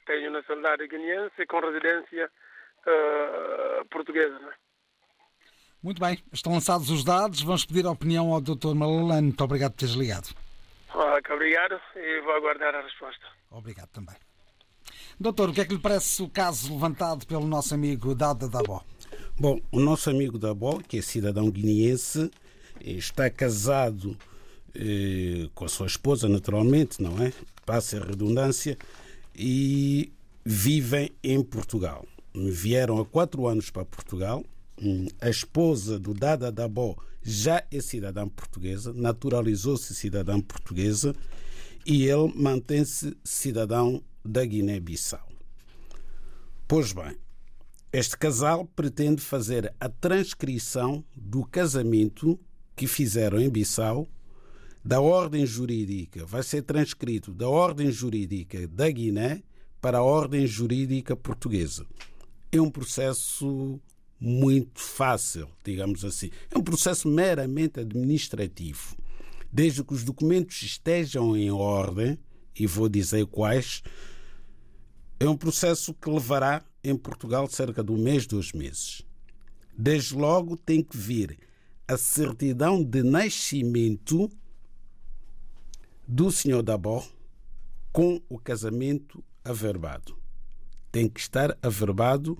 tenho 0.06 0.30
nacionalidade 0.30 0.88
guineense 0.88 1.46
com 1.46 1.60
residência 1.60 2.30
uh, 2.86 3.84
portuguesa. 3.86 4.38
Né? 4.38 4.52
Muito 5.82 6.00
bem, 6.00 6.22
estão 6.32 6.52
lançados 6.52 6.90
os 6.90 7.04
dados. 7.04 7.42
Vamos 7.42 7.64
pedir 7.64 7.86
a 7.86 7.90
opinião 7.90 8.32
ao 8.32 8.40
Dr. 8.40 8.74
Malalane. 8.74 9.28
Muito 9.28 9.44
obrigado 9.44 9.72
por 9.72 9.78
teres 9.78 9.94
ligado. 9.94 10.28
Ah, 10.90 11.18
obrigado 11.32 11.80
e 11.96 12.20
vou 12.20 12.34
aguardar 12.34 12.74
a 12.74 12.82
resposta. 12.82 13.26
Obrigado 13.50 13.88
também. 13.88 14.16
Doutor, 15.20 15.50
o 15.50 15.52
que 15.52 15.60
é 15.60 15.64
que 15.64 15.74
lhe 15.74 15.80
parece 15.80 16.22
o 16.22 16.28
caso 16.28 16.72
levantado 16.72 17.26
pelo 17.26 17.46
nosso 17.46 17.74
amigo 17.74 18.14
Dada 18.14 18.48
Dabó? 18.48 18.84
Bom, 19.38 19.60
o 19.72 19.80
nosso 19.80 20.10
amigo 20.10 20.38
Dabó, 20.38 20.78
que 20.86 20.98
é 20.98 21.02
cidadão 21.02 21.50
guineense, 21.50 22.30
está 22.80 23.28
casado 23.28 24.16
eh, 24.74 25.48
com 25.54 25.64
a 25.64 25.68
sua 25.68 25.86
esposa, 25.86 26.28
naturalmente, 26.28 27.02
não 27.02 27.20
é? 27.22 27.32
Passa 27.66 27.98
a 27.98 28.04
redundância, 28.04 28.78
e 29.38 30.12
vivem 30.44 31.10
em 31.22 31.42
Portugal. 31.42 32.04
Vieram 32.34 32.98
há 32.98 33.06
quatro 33.06 33.46
anos 33.46 33.70
para 33.70 33.84
Portugal. 33.84 34.44
A 35.20 35.30
esposa 35.30 35.98
do 35.98 36.12
Dada 36.12 36.50
Dabó 36.50 36.96
já 37.22 37.64
é 37.70 37.80
cidadã 37.80 38.28
portuguesa, 38.28 38.92
naturalizou-se 38.92 39.94
cidadã 39.94 40.40
portuguesa 40.40 41.14
e 41.84 42.04
ele 42.04 42.32
mantém-se 42.34 43.16
cidadão 43.24 44.02
da 44.28 44.44
Guiné-Bissau. 44.44 45.26
Pois 46.66 46.92
bem, 46.92 47.16
este 47.90 48.16
casal 48.18 48.66
pretende 48.76 49.22
fazer 49.22 49.74
a 49.80 49.88
transcrição 49.88 51.02
do 51.16 51.44
casamento 51.44 52.38
que 52.76 52.86
fizeram 52.86 53.40
em 53.40 53.48
Bissau 53.48 54.06
da 54.84 55.00
ordem 55.00 55.44
jurídica, 55.44 56.24
vai 56.24 56.42
ser 56.42 56.62
transcrito 56.62 57.32
da 57.32 57.48
ordem 57.48 57.90
jurídica 57.90 58.68
da 58.68 58.90
Guiné 58.90 59.42
para 59.80 59.98
a 59.98 60.02
ordem 60.02 60.46
jurídica 60.46 61.16
portuguesa. 61.16 61.86
É 62.52 62.60
um 62.60 62.70
processo 62.70 63.80
muito 64.20 64.80
fácil, 64.80 65.48
digamos 65.64 66.04
assim. 66.04 66.30
É 66.50 66.58
um 66.58 66.62
processo 66.62 67.08
meramente 67.08 67.80
administrativo. 67.80 68.96
Desde 69.50 69.82
que 69.82 69.94
os 69.94 70.04
documentos 70.04 70.62
estejam 70.62 71.36
em 71.36 71.50
ordem, 71.50 72.18
e 72.58 72.66
vou 72.66 72.88
dizer 72.88 73.26
quais, 73.26 73.82
é 75.20 75.28
um 75.28 75.36
processo 75.36 75.92
que 75.94 76.08
levará 76.08 76.64
em 76.82 76.96
Portugal 76.96 77.48
cerca 77.48 77.82
de 77.82 77.90
um 77.90 77.98
mês, 77.98 78.26
dois 78.26 78.52
meses. 78.52 79.02
Desde 79.76 80.14
logo 80.14 80.56
tem 80.56 80.82
que 80.82 80.96
vir 80.96 81.38
a 81.86 81.96
certidão 81.96 82.82
de 82.82 83.02
nascimento 83.02 84.30
do 86.06 86.30
senhor 86.30 86.62
Dabó 86.62 87.04
com 87.92 88.20
o 88.28 88.38
casamento 88.38 89.24
averbado. 89.44 90.16
Tem 90.92 91.08
que 91.08 91.20
estar 91.20 91.56
averbado 91.62 92.38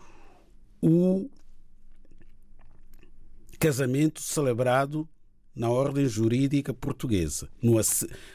o 0.81 1.29
casamento 3.59 4.21
celebrado 4.21 5.09
na 5.55 5.69
ordem 5.69 6.07
jurídica 6.07 6.73
portuguesa, 6.73 7.49
no, 7.61 7.75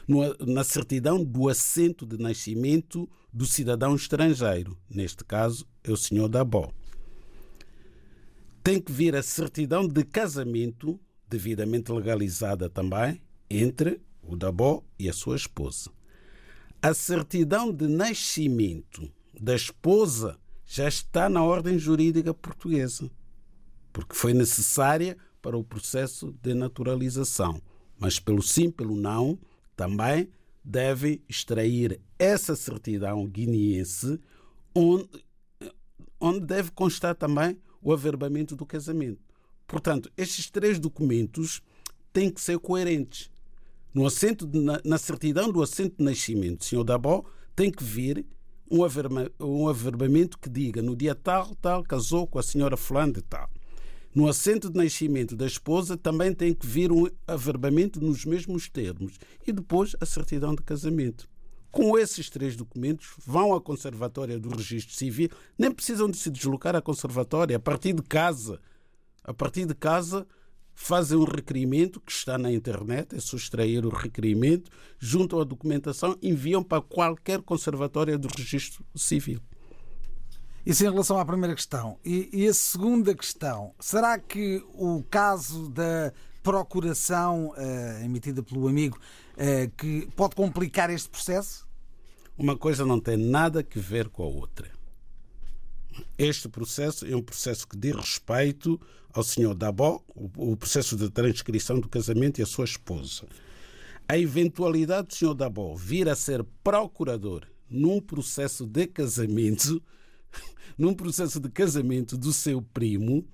no, 0.06 0.36
na 0.46 0.62
certidão 0.62 1.24
do 1.24 1.48
assento 1.48 2.04
de 2.04 2.18
nascimento 2.18 3.08
do 3.34 3.44
cidadão 3.44 3.96
estrangeiro, 3.96 4.78
neste 4.88 5.24
caso 5.24 5.66
é 5.82 5.90
o 5.90 5.96
senhor 5.96 6.28
Dabó. 6.28 6.70
Tem 8.62 8.80
que 8.80 8.92
vir 8.92 9.16
a 9.16 9.24
certidão 9.24 9.88
de 9.88 10.04
casamento, 10.04 11.00
devidamente 11.28 11.90
legalizada 11.90 12.70
também, 12.70 13.20
entre 13.50 14.00
o 14.22 14.36
Dabó 14.36 14.84
e 14.96 15.08
a 15.08 15.12
sua 15.12 15.34
esposa. 15.34 15.90
A 16.80 16.94
certidão 16.94 17.72
de 17.72 17.88
nascimento 17.88 19.10
da 19.38 19.56
esposa 19.56 20.38
já 20.64 20.86
está 20.86 21.28
na 21.28 21.42
ordem 21.42 21.76
jurídica 21.76 22.32
portuguesa, 22.32 23.10
porque 23.92 24.14
foi 24.14 24.32
necessária 24.32 25.16
para 25.42 25.58
o 25.58 25.64
processo 25.64 26.32
de 26.40 26.54
naturalização. 26.54 27.60
Mas 27.98 28.20
pelo 28.20 28.42
sim, 28.42 28.70
pelo 28.70 28.94
não, 28.94 29.36
também 29.76 30.28
deve 30.64 31.22
extrair 31.28 32.00
essa 32.18 32.56
certidão 32.56 33.26
guineense, 33.26 34.18
onde, 34.74 35.08
onde 36.18 36.40
deve 36.40 36.70
constar 36.70 37.14
também 37.14 37.58
o 37.82 37.92
averbamento 37.92 38.56
do 38.56 38.64
casamento. 38.64 39.20
Portanto, 39.66 40.10
estes 40.16 40.50
três 40.50 40.78
documentos 40.78 41.60
têm 42.12 42.30
que 42.30 42.40
ser 42.40 42.58
coerentes 42.58 43.30
no 43.94 44.04
assento 44.04 44.44
de, 44.44 44.58
na, 44.58 44.80
na, 44.84 44.98
certidão 44.98 45.50
do 45.50 45.62
assento 45.62 45.98
de 45.98 46.04
nascimento 46.04 46.58
do 46.58 46.64
senhor 46.64 46.82
Dabó 46.82 47.24
tem 47.54 47.70
que 47.70 47.84
vir 47.84 48.26
um, 48.68 48.82
averba, 48.82 49.30
um 49.38 49.68
averbamento 49.68 50.36
que 50.36 50.50
diga 50.50 50.82
no 50.82 50.96
dia 50.96 51.14
tal, 51.14 51.54
tal, 51.56 51.84
casou 51.84 52.26
com 52.26 52.38
a 52.38 52.42
senhora 52.42 52.76
fulana 52.76 53.12
de 53.12 53.22
tal. 53.22 53.48
No 54.14 54.28
assento 54.28 54.70
de 54.70 54.76
nascimento 54.76 55.34
da 55.34 55.44
esposa 55.44 55.96
também 55.96 56.32
tem 56.32 56.54
que 56.54 56.64
vir 56.64 56.92
um 56.92 57.08
averbamento 57.26 58.00
nos 58.00 58.24
mesmos 58.24 58.68
termos 58.68 59.18
e 59.44 59.50
depois 59.50 59.96
a 60.00 60.06
certidão 60.06 60.54
de 60.54 60.62
casamento. 60.62 61.28
Com 61.68 61.98
esses 61.98 62.30
três 62.30 62.54
documentos, 62.54 63.08
vão 63.26 63.52
à 63.52 63.60
Conservatória 63.60 64.38
do 64.38 64.50
Registro 64.50 64.94
Civil, 64.94 65.30
nem 65.58 65.72
precisam 65.72 66.08
de 66.08 66.16
se 66.16 66.30
deslocar 66.30 66.76
à 66.76 66.80
Conservatória, 66.80 67.56
a 67.56 67.60
partir 67.60 67.92
de 67.92 68.02
casa. 68.02 68.60
A 69.24 69.34
partir 69.34 69.66
de 69.66 69.74
casa, 69.74 70.24
fazem 70.72 71.18
um 71.18 71.24
requerimento 71.24 72.00
que 72.00 72.12
está 72.12 72.38
na 72.38 72.52
internet, 72.52 73.16
é 73.16 73.18
só 73.18 73.36
extrair 73.36 73.84
o 73.84 73.88
requerimento, 73.88 74.70
juntam 75.00 75.40
a 75.40 75.44
documentação, 75.44 76.16
enviam 76.22 76.62
para 76.62 76.80
qualquer 76.80 77.42
conservatória 77.42 78.16
do 78.16 78.28
registro 78.28 78.84
civil. 78.94 79.40
Isso 80.64 80.84
em 80.84 80.90
relação 80.90 81.18
à 81.18 81.24
primeira 81.24 81.54
questão. 81.54 81.98
E, 82.04 82.30
e 82.32 82.48
a 82.48 82.54
segunda 82.54 83.14
questão, 83.14 83.74
será 83.78 84.18
que 84.18 84.64
o 84.74 85.02
caso 85.10 85.68
da 85.68 86.12
procuração 86.42 87.48
uh, 87.48 88.04
emitida 88.04 88.42
pelo 88.42 88.66
amigo 88.68 88.98
uh, 89.32 89.70
que 89.76 90.08
pode 90.16 90.34
complicar 90.34 90.90
este 90.90 91.08
processo? 91.08 91.66
Uma 92.36 92.56
coisa 92.56 92.84
não 92.84 92.98
tem 92.98 93.16
nada 93.16 93.60
a 93.60 93.78
ver 93.78 94.08
com 94.08 94.22
a 94.22 94.26
outra. 94.26 94.70
Este 96.18 96.48
processo 96.48 97.06
é 97.06 97.14
um 97.14 97.22
processo 97.22 97.68
que 97.68 97.76
diz 97.76 97.94
respeito 97.94 98.80
ao 99.12 99.22
senhor 99.22 99.54
Dabó, 99.54 100.02
o 100.14 100.56
processo 100.56 100.96
de 100.96 101.08
transcrição 101.08 101.78
do 101.78 101.88
casamento 101.88 102.40
e 102.40 102.42
a 102.42 102.46
sua 102.46 102.64
esposa. 102.64 103.26
A 104.08 104.18
eventualidade 104.18 105.08
do 105.08 105.14
senhor 105.14 105.34
Dabó 105.34 105.74
vir 105.76 106.08
a 106.08 106.16
ser 106.16 106.44
procurador 106.64 107.46
num 107.70 108.00
processo 108.00 108.66
de 108.66 108.86
casamento, 108.86 109.80
num 110.76 110.94
processo 110.94 111.40
de 111.40 111.48
casamento 111.48 112.16
do 112.16 112.32
seu 112.32 112.60
primo, 112.60 113.26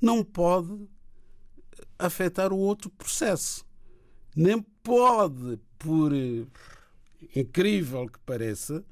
não 0.00 0.24
pode 0.24 0.88
afetar 1.98 2.52
o 2.52 2.58
outro 2.58 2.90
processo. 2.90 3.64
Nem 4.34 4.62
pode, 4.82 5.58
por 5.78 6.12
incrível 7.34 8.06
que 8.06 8.18
pareça, 8.20 8.84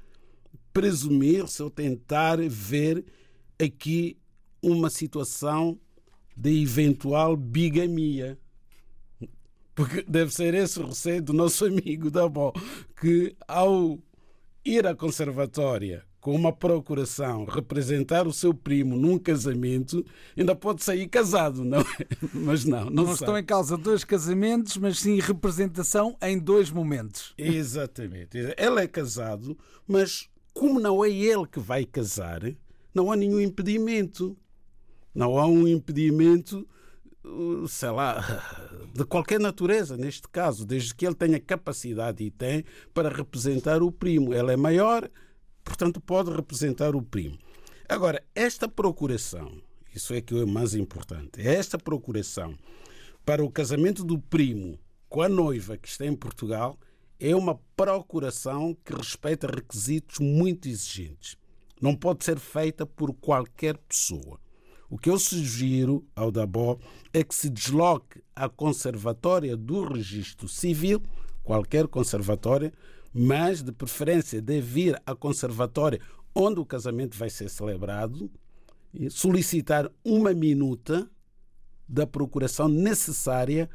presumir-se 0.73 1.63
ou 1.63 1.69
tentar 1.69 2.37
ver 2.47 3.05
aqui 3.61 4.17
uma 4.61 4.89
situação 4.89 5.79
de 6.35 6.61
eventual 6.61 7.35
bigamia. 7.35 8.37
Porque 9.73 10.03
deve 10.03 10.33
ser 10.33 10.53
esse 10.53 10.79
o 10.79 10.87
receio 10.87 11.21
do 11.21 11.33
nosso 11.33 11.65
amigo 11.65 12.11
Dabó, 12.11 12.53
que 12.99 13.35
ao 13.47 13.97
ir 14.63 14.85
à 14.85 14.95
conservatória 14.95 16.05
com 16.19 16.35
uma 16.35 16.51
procuração 16.51 17.45
representar 17.45 18.27
o 18.27 18.33
seu 18.33 18.53
primo 18.53 18.97
num 18.97 19.17
casamento, 19.17 20.05
ainda 20.37 20.55
pode 20.55 20.83
sair 20.83 21.07
casado, 21.07 21.63
não 21.63 21.79
é? 21.79 22.07
Mas 22.33 22.65
não, 22.65 22.85
não, 22.85 23.05
não 23.05 23.13
estão 23.13 23.37
em 23.37 23.43
causa 23.43 23.77
dois 23.77 24.03
casamentos, 24.03 24.77
mas 24.77 24.99
sim 24.99 25.19
representação 25.19 26.15
em 26.21 26.37
dois 26.37 26.69
momentos. 26.69 27.33
Exatamente. 27.37 28.37
Ele 28.37 28.81
é 28.81 28.87
casado, 28.87 29.57
mas 29.87 30.29
como 30.53 30.79
não 30.79 31.03
é 31.03 31.09
ele 31.09 31.47
que 31.47 31.59
vai 31.59 31.85
casar, 31.85 32.41
não 32.93 33.11
há 33.11 33.15
nenhum 33.15 33.39
impedimento. 33.39 34.37
Não 35.13 35.37
há 35.37 35.45
um 35.45 35.67
impedimento, 35.67 36.67
uh, 37.23 37.67
sei 37.67 37.89
lá, 37.89 38.21
de 38.93 39.05
qualquer 39.05 39.39
natureza, 39.39 39.97
neste 39.97 40.27
caso, 40.27 40.65
desde 40.65 40.93
que 40.93 41.05
ele 41.05 41.15
tenha 41.15 41.39
capacidade 41.39 42.23
e 42.23 42.29
tem 42.29 42.63
para 42.93 43.09
representar 43.09 43.81
o 43.81 43.91
primo. 43.91 44.33
Ele 44.33 44.53
é 44.53 44.57
maior, 44.57 45.09
portanto, 45.69 46.01
pode 46.01 46.31
representar 46.31 46.95
o 46.95 47.01
primo. 47.01 47.37
Agora, 47.87 48.23
esta 48.33 48.67
procuração, 48.67 49.61
isso 49.95 50.13
é 50.15 50.19
que 50.19 50.35
é 50.35 50.45
mais 50.45 50.73
importante, 50.73 51.39
esta 51.39 51.77
procuração 51.77 52.57
para 53.23 53.45
o 53.45 53.51
casamento 53.51 54.03
do 54.03 54.17
primo 54.17 54.79
com 55.07 55.21
a 55.21 55.29
noiva 55.29 55.77
que 55.77 55.87
está 55.87 56.05
em 56.05 56.15
Portugal 56.15 56.77
é 57.19 57.35
uma 57.35 57.59
procuração 57.75 58.75
que 58.83 58.95
respeita 58.95 59.45
requisitos 59.45 60.17
muito 60.19 60.67
exigentes. 60.67 61.37
Não 61.79 61.95
pode 61.95 62.25
ser 62.25 62.39
feita 62.39 62.85
por 62.85 63.13
qualquer 63.13 63.77
pessoa. 63.77 64.39
O 64.89 64.97
que 64.97 65.09
eu 65.09 65.19
sugiro 65.19 66.03
ao 66.15 66.31
DABO 66.31 66.79
é 67.13 67.23
que 67.23 67.35
se 67.35 67.49
desloque 67.49 68.23
à 68.35 68.49
Conservatória 68.49 69.55
do 69.55 69.83
Registro 69.83 70.47
Civil, 70.47 71.01
qualquer 71.43 71.87
conservatória, 71.87 72.73
mas 73.13 73.61
de 73.61 73.71
preferência 73.71 74.41
de 74.41 74.61
vir 74.61 75.01
à 75.05 75.15
Conservatória 75.15 75.99
onde 76.33 76.59
o 76.59 76.65
casamento 76.65 77.17
vai 77.17 77.29
ser 77.29 77.49
celebrado, 77.49 78.29
solicitar 79.09 79.89
uma 80.03 80.33
minuta 80.33 81.09
da 81.87 82.05
procuração 82.05 82.67
necessária 82.67 83.69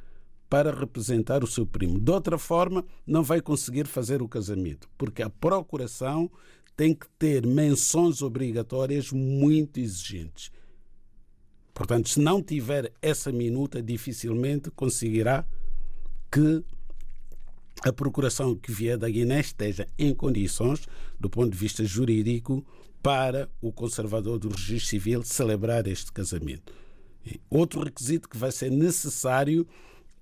para 0.48 0.72
representar 0.72 1.42
o 1.42 1.48
seu 1.48 1.66
primo. 1.66 1.98
De 1.98 2.10
outra 2.12 2.38
forma, 2.38 2.84
não 3.06 3.22
vai 3.22 3.40
conseguir 3.40 3.86
fazer 3.86 4.22
o 4.22 4.28
casamento, 4.28 4.88
porque 4.96 5.22
a 5.22 5.30
procuração 5.30 6.30
tem 6.76 6.94
que 6.94 7.08
ter 7.18 7.46
menções 7.46 8.22
obrigatórias 8.22 9.10
muito 9.10 9.78
exigentes. 9.80 10.50
Portanto, 11.72 12.08
se 12.08 12.20
não 12.20 12.40
tiver 12.40 12.92
essa 13.02 13.32
minuta, 13.32 13.82
dificilmente 13.82 14.70
conseguirá 14.70 15.44
que 16.30 16.64
a 17.84 17.92
procuração 17.92 18.56
que 18.56 18.72
vier 18.72 18.96
da 18.96 19.10
Guiné 19.10 19.40
esteja 19.40 19.86
em 19.98 20.14
condições, 20.14 20.86
do 21.20 21.28
ponto 21.28 21.50
de 21.50 21.58
vista 21.58 21.84
jurídico, 21.84 22.64
para 23.02 23.50
o 23.60 23.70
conservador 23.70 24.38
do 24.38 24.48
registro 24.48 24.88
civil 24.88 25.22
celebrar 25.22 25.86
este 25.86 26.10
casamento. 26.10 26.72
Outro 27.50 27.82
requisito 27.82 28.26
que 28.26 28.38
vai 28.38 28.50
ser 28.50 28.70
necessário 28.70 29.66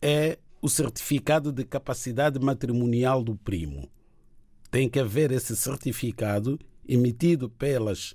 é 0.01 0.38
o 0.61 0.68
certificado 0.68 1.53
de 1.53 1.64
capacidade 1.64 2.40
matrimonial 2.40 3.22
do 3.22 3.37
primo. 3.37 3.88
Tem 4.68 4.88
que 4.88 4.98
haver 4.98 5.31
esse 5.31 5.55
certificado 5.55 6.59
emitido 6.87 7.48
pelas, 7.48 8.12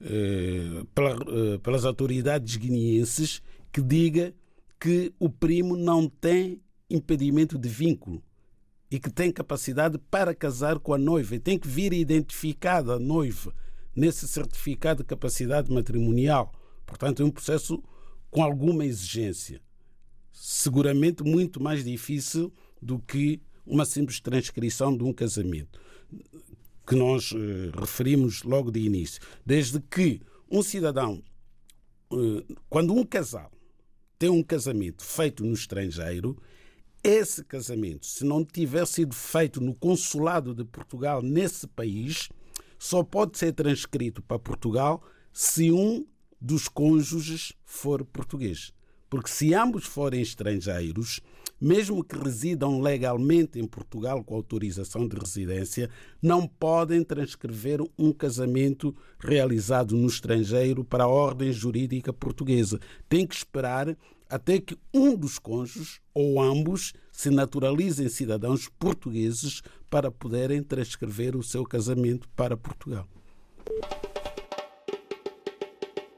eh, 0.00 0.84
eh, 0.96 1.58
pelas 1.58 1.84
autoridades 1.84 2.54
guineenses 2.56 3.42
que 3.72 3.82
diga 3.82 4.32
que 4.78 5.12
o 5.18 5.28
primo 5.28 5.76
não 5.76 6.08
tem 6.08 6.60
impedimento 6.88 7.58
de 7.58 7.68
vínculo 7.68 8.22
e 8.94 9.00
que 9.00 9.10
tem 9.10 9.32
capacidade 9.32 9.98
para 10.08 10.32
casar 10.32 10.78
com 10.78 10.94
a 10.94 10.98
noiva. 10.98 11.34
E 11.34 11.40
tem 11.40 11.58
que 11.58 11.66
vir 11.66 11.92
identificada 11.92 12.92
a 12.92 12.98
noiva 13.00 13.52
nesse 13.92 14.28
certificado 14.28 15.02
de 15.02 15.08
capacidade 15.08 15.68
matrimonial. 15.68 16.54
Portanto, 16.86 17.20
é 17.20 17.26
um 17.26 17.30
processo 17.32 17.82
com 18.30 18.40
alguma 18.40 18.84
exigência. 18.86 19.60
Seguramente 20.32 21.24
muito 21.24 21.60
mais 21.60 21.84
difícil 21.84 22.52
do 22.80 23.00
que 23.00 23.42
uma 23.66 23.84
simples 23.84 24.20
transcrição 24.20 24.96
de 24.96 25.02
um 25.02 25.12
casamento, 25.12 25.80
que 26.86 26.94
nós 26.94 27.32
eh, 27.34 27.72
referimos 27.76 28.44
logo 28.44 28.70
de 28.70 28.78
início. 28.78 29.20
Desde 29.44 29.80
que 29.80 30.20
um 30.48 30.62
cidadão, 30.62 31.20
eh, 32.12 32.54
quando 32.70 32.94
um 32.94 33.04
casal 33.04 33.50
tem 34.20 34.30
um 34.30 34.42
casamento 34.42 35.04
feito 35.04 35.44
no 35.44 35.52
estrangeiro, 35.52 36.40
esse 37.04 37.44
casamento, 37.44 38.06
se 38.06 38.24
não 38.24 38.42
tiver 38.42 38.86
sido 38.86 39.14
feito 39.14 39.60
no 39.60 39.74
consulado 39.74 40.54
de 40.54 40.64
Portugal 40.64 41.20
nesse 41.20 41.66
país, 41.66 42.30
só 42.78 43.02
pode 43.02 43.36
ser 43.36 43.52
transcrito 43.52 44.22
para 44.22 44.38
Portugal 44.38 45.02
se 45.30 45.70
um 45.70 46.06
dos 46.40 46.66
cônjuges 46.66 47.52
for 47.62 48.02
português. 48.06 48.72
Porque 49.10 49.28
se 49.28 49.52
ambos 49.52 49.84
forem 49.84 50.22
estrangeiros, 50.22 51.20
mesmo 51.60 52.02
que 52.02 52.16
residam 52.16 52.80
legalmente 52.80 53.58
em 53.58 53.66
Portugal 53.66 54.24
com 54.24 54.34
autorização 54.34 55.06
de 55.06 55.16
residência, 55.16 55.90
não 56.20 56.46
podem 56.46 57.04
transcrever 57.04 57.80
um 57.98 58.12
casamento 58.12 58.94
realizado 59.18 59.96
no 59.96 60.08
estrangeiro 60.08 60.84
para 60.84 61.04
a 61.04 61.08
ordem 61.08 61.52
jurídica 61.52 62.12
portuguesa. 62.12 62.80
Tem 63.08 63.26
que 63.26 63.34
esperar 63.34 63.96
até 64.34 64.58
que 64.58 64.76
um 64.92 65.14
dos 65.14 65.38
cônjuges 65.38 66.00
ou 66.12 66.42
ambos 66.42 66.92
se 67.12 67.30
naturalizem 67.30 68.08
cidadãos 68.08 68.68
portugueses 68.68 69.62
para 69.88 70.10
poderem 70.10 70.60
transcrever 70.60 71.36
o 71.36 71.42
seu 71.44 71.64
casamento 71.64 72.28
para 72.34 72.56
Portugal. 72.56 73.06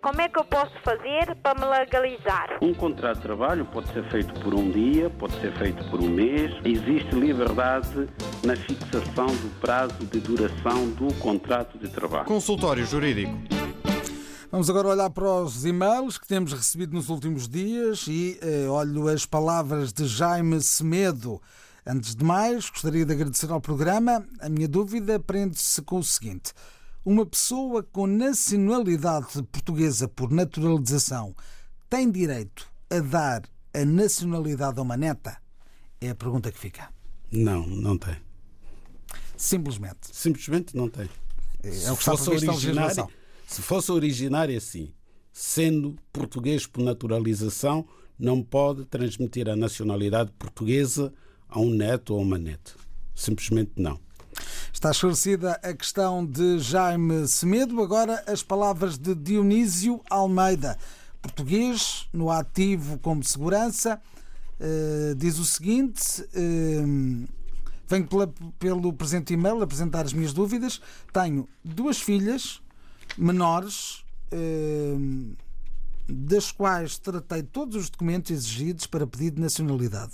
Como 0.01 0.21
é 0.23 0.31
que 0.31 0.39
eu 0.39 0.45
posso 0.45 0.73
fazer 0.83 1.35
para 1.43 1.61
me 1.61 1.67
legalizar? 1.79 2.59
Um 2.63 2.73
contrato 2.73 3.17
de 3.17 3.23
trabalho 3.23 3.67
pode 3.67 3.93
ser 3.93 4.09
feito 4.09 4.33
por 4.41 4.55
um 4.55 4.71
dia, 4.71 5.11
pode 5.11 5.39
ser 5.43 5.53
feito 5.59 5.85
por 5.91 6.01
um 6.01 6.09
mês. 6.09 6.53
Existe 6.65 7.15
liberdade 7.15 8.09
na 8.43 8.57
fixação 8.57 9.27
do 9.27 9.61
prazo 9.61 10.07
de 10.07 10.21
duração 10.21 10.89
do 10.93 11.13
contrato 11.21 11.77
de 11.77 11.91
trabalho. 11.91 12.25
Consultório 12.25 12.87
Jurídico. 12.87 13.37
Vamos 14.57 14.71
agora 14.71 14.89
olhar 14.89 15.11
para 15.11 15.43
os 15.43 15.67
e-mails 15.67 16.17
que 16.17 16.27
temos 16.27 16.51
recebido 16.55 16.95
nos 16.95 17.11
últimos 17.11 17.47
dias 17.47 18.07
e 18.09 18.39
eh, 18.41 18.67
olho 18.67 19.07
as 19.07 19.27
palavras 19.27 19.93
de 19.93 20.07
Jaime 20.07 20.63
Semedo. 20.63 21.43
Antes 21.87 22.17
de 22.17 22.25
mais, 22.25 22.71
gostaria 22.71 23.05
de 23.05 23.13
agradecer 23.13 23.51
ao 23.51 23.61
programa. 23.61 24.27
A 24.41 24.49
minha 24.49 24.67
dúvida 24.67 25.21
prende-se 25.21 25.83
com 25.83 25.99
o 25.99 26.03
seguinte: 26.03 26.55
uma 27.05 27.27
pessoa 27.27 27.83
com 27.83 28.07
nacionalidade 28.07 29.43
portuguesa 29.43 30.09
por 30.09 30.31
naturalização 30.31 31.37
tem 31.91 32.11
direito 32.11 32.67
a 32.89 33.01
dar 33.01 33.43
a 33.75 33.85
nacionalidade 33.85 34.79
a 34.79 34.83
uma 34.83 34.97
neta? 34.97 35.37
É 36.01 36.09
a 36.09 36.15
pergunta 36.15 36.51
que 36.51 36.59
fica. 36.59 36.89
Não, 37.31 37.67
não 37.67 37.99
tem. 37.99 38.17
Simplesmente. 39.37 40.09
Simplesmente 40.11 40.75
não 40.75 40.89
tem. 40.89 41.11
É 41.63 41.93
o 41.93 41.95
que 41.95 42.09
está 42.09 42.17
previsto 42.17 42.51
legislação. 42.53 43.11
Se 43.47 43.63
fosse 43.63 43.93
originário 43.93 44.57
assim, 44.59 44.93
sendo 45.33 45.95
português 46.13 46.67
por 46.67 46.83
naturalização, 46.83 47.87
não 48.19 48.43
pode 48.43 48.85
transmitir 48.87 49.49
a 49.49 49.55
nacionalidade 49.55 50.33
portuguesa 50.37 51.15
a 51.49 51.61
um 51.61 51.71
neto 51.71 52.15
ou 52.15 52.21
uma 52.21 52.37
neta. 52.37 52.73
Simplesmente 53.15 53.71
não. 53.77 54.01
Está 54.73 54.91
esclarecida 54.91 55.53
a 55.63 55.73
questão 55.73 56.27
de 56.27 56.59
Jaime 56.59 57.29
Semedo. 57.29 57.81
Agora 57.81 58.23
as 58.27 58.43
palavras 58.43 58.99
de 58.99 59.15
Dionísio 59.15 60.03
Almeida, 60.11 60.77
português, 61.23 62.09
no 62.13 62.31
ativo 62.31 62.99
como 62.99 63.23
segurança. 63.23 64.01
Uh, 64.61 65.15
diz 65.15 65.39
o 65.39 65.45
seguinte: 65.45 66.21
uh, 66.21 67.29
venho 67.87 68.07
pela, 68.09 68.27
pelo 68.59 68.93
presente 68.93 69.35
e-mail 69.35 69.63
apresentar 69.63 70.05
as 70.05 70.13
minhas 70.13 70.33
dúvidas. 70.33 70.81
Tenho 71.13 71.49
duas 71.65 71.99
filhas 71.99 72.61
menores, 73.17 74.05
uh, 74.33 75.37
das 76.09 76.53
quais 76.53 76.99
tratei 76.99 77.43
todos 77.43 77.77
os 77.77 77.91
documentos 77.91 78.31
exigidos 78.31 78.87
para 78.87 79.07
pedido 79.07 79.37
de 79.37 79.43
nacionalidade. 79.43 80.13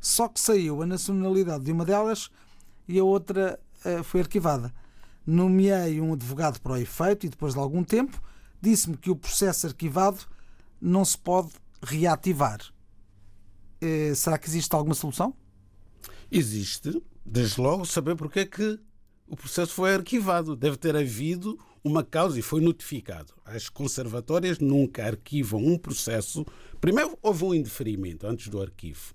Só 0.00 0.28
que 0.28 0.40
saiu 0.40 0.82
a 0.82 0.86
nacionalidade 0.86 1.64
de 1.64 1.72
uma 1.72 1.84
delas 1.84 2.30
e 2.88 2.98
a 2.98 3.04
outra 3.04 3.58
foi 4.04 4.20
arquivada. 4.20 4.72
Nomeei 5.26 6.00
um 6.00 6.14
advogado 6.14 6.58
para 6.60 6.72
o 6.72 6.76
efeito 6.76 7.26
e 7.26 7.28
depois 7.28 7.52
de 7.52 7.60
algum 7.60 7.84
tempo 7.84 8.22
disse-me 8.60 8.96
que 8.96 9.10
o 9.10 9.16
processo 9.16 9.66
arquivado 9.66 10.20
não 10.80 11.04
se 11.04 11.18
pode 11.18 11.50
reativar. 11.82 12.60
será 14.14 14.38
que 14.38 14.48
existe 14.48 14.74
alguma 14.74 14.94
solução? 14.94 15.34
Existe. 16.30 17.02
Desde 17.24 17.60
logo 17.60 17.84
saber 17.84 18.16
porque 18.16 18.40
é 18.40 18.46
que 18.46 18.78
o 19.26 19.36
processo 19.36 19.72
foi 19.72 19.94
arquivado. 19.94 20.56
Deve 20.56 20.76
ter 20.76 20.96
havido 20.96 21.58
uma 21.84 22.02
causa 22.02 22.38
e 22.38 22.42
foi 22.42 22.62
notificado. 22.62 23.34
As 23.44 23.68
conservatórias 23.68 24.58
nunca 24.58 25.04
arquivam 25.04 25.62
um 25.62 25.76
processo. 25.76 26.46
Primeiro, 26.80 27.18
houve 27.22 27.44
um 27.44 27.54
indeferimento 27.54 28.26
antes 28.26 28.48
do 28.48 28.60
arquivo. 28.60 29.14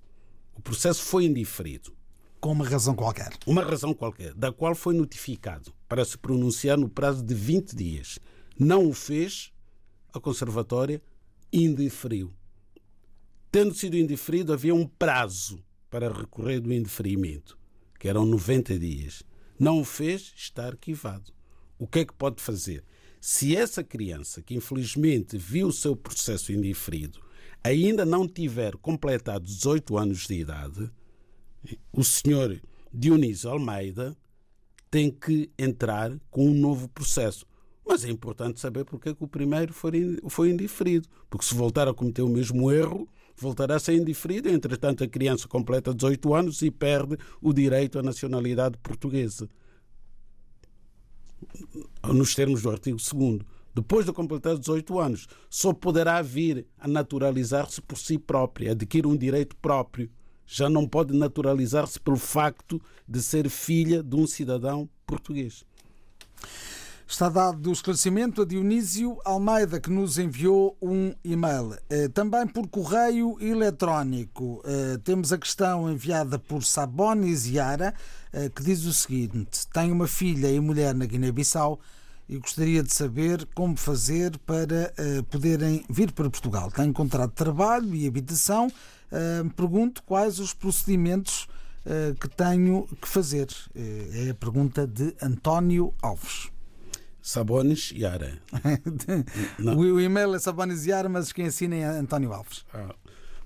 O 0.56 0.62
processo 0.62 1.02
foi 1.02 1.26
indiferido. 1.26 1.98
Com 2.40 2.52
uma 2.52 2.68
razão 2.68 2.96
qualquer. 2.96 3.32
Uma 3.48 3.64
razão 3.64 3.94
qualquer, 3.94 4.34
da 4.36 4.52
qual 4.54 4.76
foi 4.76 4.94
notificado 4.94 5.74
para 5.90 6.06
se 6.06 6.18
pronunciar 6.18 6.78
no 6.78 6.88
prazo 6.88 7.24
de 7.24 7.34
20 7.34 7.76
dias. 7.76 8.20
Não 8.58 8.88
o 8.88 8.94
fez, 8.94 9.52
a 10.14 10.20
conservatória 10.20 11.02
indeferiu. 11.52 12.32
Tendo 13.52 13.74
sido 13.74 13.98
indeferido, 13.98 14.54
havia 14.54 14.76
um 14.76 14.86
prazo 14.86 15.62
para 15.90 16.14
recorrer 16.14 16.60
do 16.60 16.72
indeferimento, 16.72 17.58
que 18.00 18.08
eram 18.08 18.26
90 18.26 18.78
dias. 18.78 19.24
Não 19.60 19.82
o 19.82 19.84
fez, 19.84 20.32
está 20.38 20.68
arquivado 20.68 21.34
o 21.80 21.88
que 21.88 22.00
é 22.00 22.06
que 22.06 22.14
pode 22.14 22.42
fazer? 22.42 22.84
Se 23.22 23.56
essa 23.56 23.84
criança, 23.84 24.42
que 24.42 24.54
infelizmente 24.54 25.38
viu 25.38 25.68
o 25.68 25.74
seu 25.74 25.96
processo 25.96 26.52
indiferido, 26.52 27.20
ainda 27.64 28.06
não 28.06 28.28
tiver 28.28 28.76
completado 28.78 29.46
18 29.46 29.98
anos 29.98 30.28
de 30.28 30.36
idade, 30.36 30.92
o 31.92 32.04
senhor 32.04 32.62
Dionísio 32.94 33.50
Almeida 33.50 34.16
tem 34.92 35.10
que 35.10 35.50
entrar 35.58 36.12
com 36.30 36.48
um 36.48 36.54
novo 36.54 36.88
processo. 36.90 37.46
Mas 37.86 38.04
é 38.04 38.10
importante 38.10 38.60
saber 38.60 38.86
porque 38.86 39.10
é 39.10 39.16
que 39.16 39.24
o 39.24 39.28
primeiro 39.28 39.74
foi 39.74 40.50
indiferido. 40.50 41.08
Porque 41.30 41.46
se 41.46 41.56
voltar 41.56 41.88
a 41.88 41.94
cometer 41.94 42.22
o 42.22 42.30
mesmo 42.30 42.72
erro, 42.72 43.08
voltará 43.36 43.76
a 43.76 43.80
ser 43.80 43.96
indiferido. 43.96 44.50
Entretanto, 44.50 45.04
a 45.04 45.08
criança 45.08 45.48
completa 45.48 45.94
18 45.94 46.34
anos 46.34 46.62
e 46.62 46.70
perde 46.70 47.18
o 47.42 47.52
direito 47.52 47.98
à 47.98 48.04
nacionalidade 48.04 48.78
portuguesa 48.78 49.50
nos 52.04 52.36
termos 52.36 52.62
do 52.62 52.70
artigo 52.70 52.98
2 52.98 53.42
depois 53.74 54.06
de 54.06 54.12
completar 54.12 54.58
18 54.58 55.00
anos, 55.00 55.28
só 55.50 55.72
poderá 55.72 56.22
vir 56.22 56.66
a 56.78 56.88
naturalizar-se 56.88 57.82
por 57.82 57.98
si 57.98 58.18
própria, 58.18 58.72
adquirir 58.72 59.08
um 59.08 59.16
direito 59.16 59.56
próprio. 59.58 60.10
Já 60.46 60.68
não 60.68 60.88
pode 60.88 61.16
naturalizar-se 61.16 62.00
pelo 62.00 62.18
facto 62.18 62.82
de 63.08 63.22
ser 63.22 63.48
filha 63.50 64.02
de 64.02 64.16
um 64.16 64.26
cidadão 64.26 64.90
português. 65.06 65.64
Está 67.10 67.28
dado 67.28 67.72
o 67.72 67.74
esclarecimento 67.74 68.44
a 68.44 68.46
Dionísio 68.46 69.18
Almeida, 69.26 69.80
que 69.80 69.90
nos 69.90 70.20
enviou 70.20 70.78
um 70.80 71.12
e-mail. 71.24 71.76
Eh, 71.90 72.08
também 72.08 72.46
por 72.46 72.68
correio 72.68 73.36
eletrónico. 73.42 74.62
Eh, 74.64 75.00
temos 75.04 75.34
a 75.34 75.38
questão 75.40 75.92
enviada 75.92 76.38
por 76.38 76.64
Sabonis 76.64 77.48
Yara, 77.48 77.96
eh, 78.32 78.48
que 78.50 78.62
diz 78.62 78.86
o 78.86 78.94
seguinte: 78.94 79.68
Tenho 79.74 79.96
uma 79.96 80.06
filha 80.06 80.52
e 80.52 80.60
mulher 80.60 80.94
na 80.94 81.08
Guiné-Bissau 81.08 81.80
e 82.30 82.38
gostaria 82.38 82.84
de 82.84 82.94
saber 82.94 83.44
como 83.56 83.76
fazer 83.76 84.38
para 84.46 84.94
poderem 85.32 85.84
vir 85.90 86.12
para 86.12 86.30
Portugal. 86.30 86.70
Tenho 86.70 86.94
contrato 86.94 87.32
de 87.32 87.38
trabalho 87.38 87.96
e 87.96 88.06
habitação. 88.06 88.72
Pergunto 89.56 90.04
quais 90.04 90.38
os 90.38 90.54
procedimentos 90.54 91.48
que 92.22 92.30
tenho 92.30 92.88
que 93.02 93.08
fazer. 93.08 93.48
É 93.74 94.30
a 94.30 94.36
pergunta 94.36 94.86
de 94.86 95.16
António 95.20 95.92
Alves. 96.04 96.52
Sabones 97.22 97.92
Yara. 97.92 98.40
o 99.76 100.00
e-mail 100.00 100.36
é 100.36 100.40
Sabones 100.40 100.86
Yara, 100.86 101.10
mas 101.10 101.32
quem 101.32 101.48
assina 101.48 101.76
é 101.76 101.84
António 101.84 102.34
Alves. 102.34 102.66
Ah. 102.74 102.96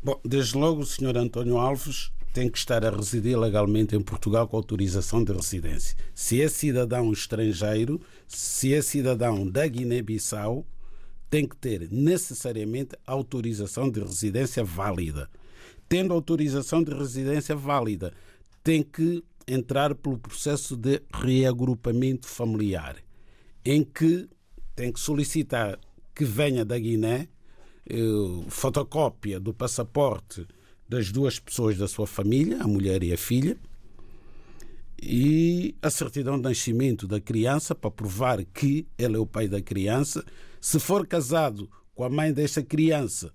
Bom, 0.02 0.20
desde 0.24 0.58
logo 0.58 0.82
o 0.82 0.86
senhor 0.86 1.18
António 1.18 1.58
Alves 1.58 2.12
tem 2.34 2.50
que 2.50 2.58
estar 2.58 2.84
a 2.84 2.90
residir 2.90 3.38
legalmente 3.38 3.96
em 3.96 4.02
Portugal 4.02 4.48
com 4.48 4.58
autorização 4.58 5.24
de 5.24 5.32
residência. 5.32 5.96
Se 6.16 6.42
é 6.42 6.50
cidadão 6.50 7.12
estrangeiro, 7.12 8.02
se 8.28 8.74
é 8.74 8.82
cidadão 8.82 9.48
da 9.48 9.68
Guiné-Bissau, 9.68 10.66
tem 11.30 11.48
que 11.48 11.56
ter 11.56 11.88
necessariamente 11.92 12.96
autorização 13.06 13.90
de 13.90 14.00
residência 14.00 14.64
válida. 14.64 15.30
Tendo 15.88 16.14
autorização 16.14 16.84
de 16.84 16.94
residência 16.94 17.56
válida, 17.56 18.14
tem 18.64 18.82
que 18.82 19.24
entrar 19.48 19.94
pelo 19.94 20.18
processo 20.18 20.76
de 20.76 21.02
reagrupamento 21.14 22.28
familiar 22.28 23.03
em 23.66 23.84
que 23.84 24.30
tem 24.76 24.92
que 24.92 25.00
solicitar 25.00 25.80
que 26.16 26.26
venha 26.26 26.64
da 26.66 26.78
Guiné 26.78 27.28
eh, 27.90 27.96
fotocópia 28.50 29.40
do 29.40 29.54
passaporte 29.54 30.48
das 30.88 31.12
duas 31.12 31.40
pessoas 31.40 31.78
da 31.78 31.88
sua 31.88 32.06
família, 32.06 32.62
a 32.62 32.68
mulher 32.68 33.04
e 33.04 33.14
a 33.14 33.18
filha, 33.18 33.58
e 35.02 35.76
a 35.82 35.90
certidão 35.90 36.38
de 36.38 36.44
nascimento 36.44 37.08
da 37.08 37.20
criança 37.20 37.76
para 37.76 37.92
provar 37.92 38.44
que 38.46 38.88
ele 38.98 39.18
é 39.18 39.20
o 39.20 39.26
pai 39.26 39.48
da 39.48 39.62
criança. 39.62 40.24
Se 40.62 40.80
for 40.80 41.06
casado 41.06 41.70
com 41.94 42.04
a 42.04 42.10
mãe 42.10 42.32
desta 42.32 42.64
criança, 42.64 43.34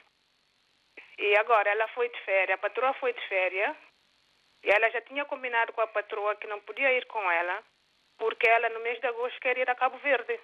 E 1.19 1.37
agora 1.39 1.69
ela 1.71 1.89
foi 1.89 2.09
de 2.09 2.21
férias, 2.21 2.57
a 2.57 2.63
patroa 2.63 2.95
foi 2.95 3.13
de 3.13 3.21
férias 3.27 3.77
e 4.63 4.71
ela 4.71 4.89
já 4.91 5.01
tinha 5.01 5.25
combinado 5.25 5.73
com 5.73 5.81
a 5.81 5.89
patroa 5.89 6.37
que 6.37 6.47
não 6.47 6.61
podia 6.61 6.93
ir 6.93 7.05
com 7.07 7.29
ela 7.33 7.65
porque 8.17 8.49
ela 8.49 8.69
no 8.69 8.79
mês 8.79 9.01
de 9.01 9.09
agosto 9.09 9.41
quer 9.41 9.59
ir 9.59 9.69
a 9.69 9.75
Cabo 9.75 9.99
Verde. 9.99 10.39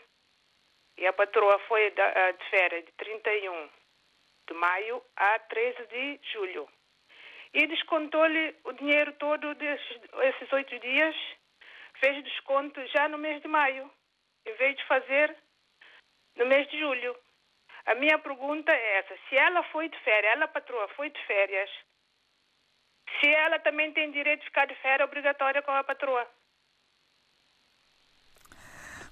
E 0.96 1.06
a 1.06 1.12
patroa 1.12 1.56
foi 1.68 1.88
de 1.92 2.50
férias 2.50 2.84
de 2.84 2.90
31 2.94 3.70
de 4.48 4.54
maio 4.54 5.00
a 5.14 5.38
13 5.38 5.86
de 5.86 6.20
julho. 6.32 6.68
E 7.54 7.64
descontou-lhe 7.68 8.56
o 8.64 8.72
dinheiro 8.72 9.12
todo 9.12 9.54
desses 9.54 10.52
oito 10.52 10.76
dias 10.80 11.14
fez 12.02 12.24
desconto 12.24 12.84
já 12.88 13.08
no 13.08 13.16
mês 13.16 13.40
de 13.40 13.48
maio, 13.48 13.88
em 14.44 14.54
vez 14.56 14.76
de 14.76 14.84
fazer 14.86 15.36
no 16.36 16.46
mês 16.46 16.68
de 16.68 16.78
julho. 16.80 17.16
A 17.86 17.94
minha 17.94 18.18
pergunta 18.18 18.72
é 18.72 18.98
essa: 18.98 19.14
se 19.28 19.36
ela 19.36 19.62
foi 19.70 19.88
de 19.88 19.98
férias, 20.00 20.32
ela, 20.34 20.48
patroa, 20.48 20.88
foi 20.96 21.10
de 21.10 21.26
férias, 21.26 21.70
se 23.20 23.28
ela 23.28 23.58
também 23.60 23.92
tem 23.92 24.10
direito 24.10 24.40
de 24.40 24.46
ficar 24.46 24.66
de 24.66 24.74
férias 24.76 25.08
obrigatória 25.08 25.62
com 25.62 25.70
a 25.70 25.84
patroa? 25.84 26.26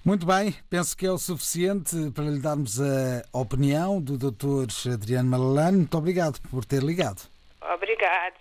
Muito 0.03 0.25
bem, 0.25 0.51
penso 0.67 0.97
que 0.97 1.05
é 1.05 1.11
o 1.11 1.17
suficiente 1.17 1.95
para 2.15 2.23
lhe 2.23 2.41
darmos 2.41 2.81
a 2.81 3.37
opinião 3.37 4.01
do 4.01 4.17
Dr. 4.17 4.65
Adriano 4.91 5.29
Malalane. 5.29 5.77
Muito 5.77 5.95
obrigado 5.95 6.41
por 6.49 6.65
ter 6.65 6.81
ligado. 6.81 7.21
Obrigado. 7.61 8.39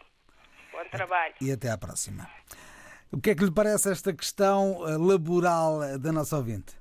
Bom 0.73 0.85
trabalho. 0.91 1.35
E 1.39 1.53
até 1.53 1.71
à 1.71 1.77
próxima. 1.77 2.27
O 3.13 3.21
que 3.21 3.31
é 3.31 3.35
que 3.35 3.45
lhe 3.45 3.51
parece 3.51 3.91
esta 3.91 4.13
questão 4.13 4.89
eh, 4.89 4.97
laboral 4.97 5.83
eh, 5.83 5.99
da 5.99 6.13
nossa 6.13 6.37
ouvinte? 6.37 6.75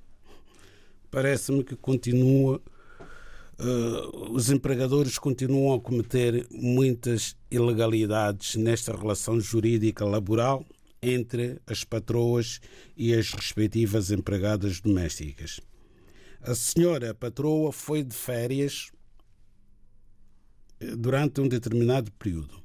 Parece-me 1.09 1.63
que 1.63 1.75
continua. 1.75 2.61
Uh, 3.59 4.31
os 4.31 4.49
empregadores 4.49 5.17
continuam 5.17 5.75
a 5.75 5.81
cometer 5.81 6.47
muitas 6.49 7.35
ilegalidades 7.51 8.55
nesta 8.55 8.95
relação 8.95 9.37
jurídica 9.41 10.05
laboral 10.05 10.63
entre 11.01 11.59
as 11.67 11.83
patroas 11.83 12.61
e 12.95 13.13
as 13.13 13.33
respectivas 13.33 14.11
empregadas 14.11 14.79
domésticas. 14.79 15.59
A 16.41 16.55
senhora 16.55 17.13
patroa 17.13 17.73
foi 17.73 18.01
de 18.01 18.15
férias 18.15 18.91
durante 20.79 21.41
um 21.41 21.47
determinado 21.47 22.11
período. 22.13 22.63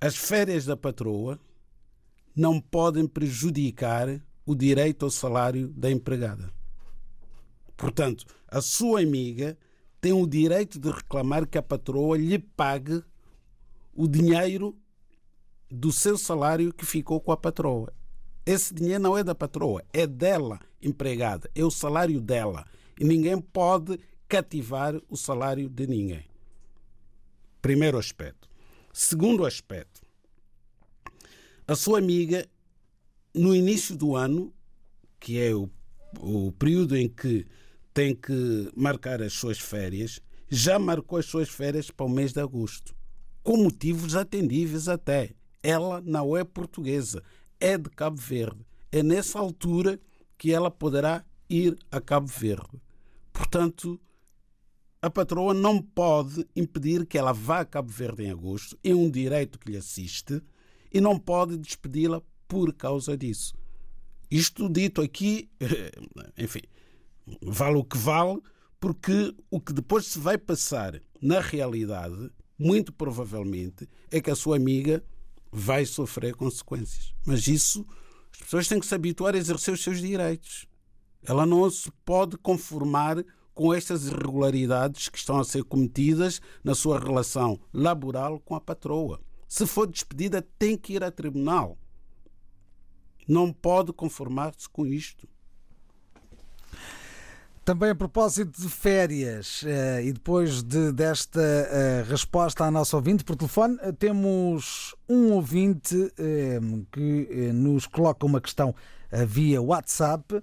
As 0.00 0.16
férias 0.16 0.64
da 0.64 0.76
patroa 0.76 1.38
não 2.34 2.60
podem 2.60 3.06
prejudicar 3.06 4.20
o 4.46 4.54
direito 4.54 5.04
ao 5.04 5.10
salário 5.10 5.68
da 5.68 5.90
empregada. 5.90 6.52
Portanto, 7.76 8.24
a 8.48 8.60
sua 8.60 9.00
amiga 9.00 9.56
tem 10.00 10.12
o 10.12 10.26
direito 10.26 10.78
de 10.78 10.90
reclamar 10.90 11.46
que 11.46 11.58
a 11.58 11.62
patroa 11.62 12.16
lhe 12.16 12.38
pague 12.38 13.02
o 13.94 14.08
dinheiro 14.08 14.76
do 15.70 15.92
seu 15.92 16.18
salário 16.18 16.72
que 16.72 16.84
ficou 16.84 17.20
com 17.20 17.32
a 17.32 17.36
patroa. 17.36 17.92
Esse 18.44 18.74
dinheiro 18.74 19.02
não 19.02 19.16
é 19.16 19.22
da 19.22 19.34
patroa, 19.34 19.84
é 19.92 20.06
dela, 20.06 20.58
empregada, 20.82 21.50
é 21.54 21.64
o 21.64 21.70
salário 21.70 22.20
dela. 22.20 22.66
E 22.98 23.04
ninguém 23.04 23.40
pode 23.40 23.98
cativar 24.26 25.00
o 25.08 25.16
salário 25.16 25.68
de 25.68 25.86
ninguém. 25.86 26.24
Primeiro 27.60 27.98
aspecto. 27.98 28.48
Segundo 28.92 29.44
aspecto, 29.44 29.99
a 31.70 31.76
sua 31.76 32.00
amiga, 32.00 32.44
no 33.32 33.54
início 33.54 33.96
do 33.96 34.16
ano, 34.16 34.52
que 35.20 35.38
é 35.38 35.54
o, 35.54 35.70
o 36.18 36.50
período 36.50 36.96
em 36.96 37.08
que 37.08 37.46
tem 37.94 38.12
que 38.12 38.68
marcar 38.74 39.22
as 39.22 39.34
suas 39.34 39.56
férias, 39.56 40.18
já 40.48 40.80
marcou 40.80 41.16
as 41.16 41.26
suas 41.26 41.48
férias 41.48 41.88
para 41.88 42.06
o 42.06 42.08
mês 42.08 42.32
de 42.32 42.40
agosto, 42.40 42.92
com 43.44 43.56
motivos 43.56 44.16
atendíveis 44.16 44.88
até. 44.88 45.30
Ela 45.62 46.00
não 46.00 46.36
é 46.36 46.42
portuguesa, 46.42 47.22
é 47.60 47.78
de 47.78 47.88
Cabo 47.88 48.16
Verde. 48.16 48.66
É 48.90 49.00
nessa 49.00 49.38
altura 49.38 50.00
que 50.36 50.52
ela 50.52 50.72
poderá 50.72 51.24
ir 51.48 51.78
a 51.88 52.00
Cabo 52.00 52.26
Verde. 52.26 52.82
Portanto, 53.32 54.00
a 55.00 55.08
patroa 55.08 55.54
não 55.54 55.80
pode 55.80 56.44
impedir 56.56 57.06
que 57.06 57.16
ela 57.16 57.32
vá 57.32 57.60
a 57.60 57.64
Cabo 57.64 57.92
Verde 57.92 58.24
em 58.24 58.30
agosto, 58.32 58.76
é 58.82 58.92
um 58.92 59.08
direito 59.08 59.56
que 59.56 59.70
lhe 59.70 59.78
assiste, 59.78 60.42
e 60.92 61.00
não 61.00 61.18
pode 61.18 61.56
despedi-la 61.56 62.22
por 62.48 62.72
causa 62.72 63.16
disso. 63.16 63.54
Isto 64.30 64.68
dito 64.68 65.00
aqui, 65.02 65.50
enfim, 66.38 66.62
vale 67.42 67.76
o 67.76 67.84
que 67.84 67.98
vale, 67.98 68.40
porque 68.78 69.34
o 69.50 69.60
que 69.60 69.72
depois 69.72 70.06
se 70.06 70.18
vai 70.18 70.38
passar 70.38 71.00
na 71.20 71.40
realidade, 71.40 72.30
muito 72.58 72.92
provavelmente, 72.92 73.88
é 74.10 74.20
que 74.20 74.30
a 74.30 74.36
sua 74.36 74.56
amiga 74.56 75.04
vai 75.50 75.84
sofrer 75.84 76.34
consequências. 76.34 77.14
Mas 77.26 77.46
isso, 77.46 77.86
as 78.32 78.38
pessoas 78.38 78.68
têm 78.68 78.80
que 78.80 78.86
se 78.86 78.94
habituar 78.94 79.34
a 79.34 79.38
exercer 79.38 79.74
os 79.74 79.82
seus 79.82 80.00
direitos. 80.00 80.66
Ela 81.22 81.44
não 81.44 81.68
se 81.70 81.90
pode 82.04 82.38
conformar 82.38 83.24
com 83.52 83.74
estas 83.74 84.06
irregularidades 84.06 85.08
que 85.08 85.18
estão 85.18 85.38
a 85.38 85.44
ser 85.44 85.64
cometidas 85.64 86.40
na 86.64 86.74
sua 86.74 86.98
relação 86.98 87.60
laboral 87.74 88.40
com 88.40 88.54
a 88.54 88.60
patroa. 88.60 89.20
Se 89.50 89.66
for 89.66 89.88
despedida, 89.88 90.46
tem 90.60 90.78
que 90.78 90.92
ir 90.92 91.02
a 91.02 91.10
tribunal. 91.10 91.76
Não 93.26 93.52
pode 93.52 93.92
conformar-se 93.92 94.68
com 94.68 94.86
isto. 94.86 95.28
Também 97.64 97.90
a 97.90 97.94
propósito 97.96 98.62
de 98.62 98.68
férias, 98.68 99.62
uh, 99.62 100.00
e 100.04 100.12
depois 100.12 100.62
de, 100.62 100.92
desta 100.92 101.40
uh, 101.40 102.08
resposta 102.08 102.64
à 102.64 102.70
nossa 102.70 102.96
ouvinte 102.96 103.24
por 103.24 103.34
telefone, 103.34 103.74
uh, 103.82 103.92
temos 103.92 104.94
um 105.08 105.32
ouvinte 105.32 105.96
que 106.92 107.50
nos 107.52 107.88
coloca 107.88 108.24
uma 108.24 108.40
questão 108.40 108.72
via 109.26 109.60
WhatsApp 109.60 110.40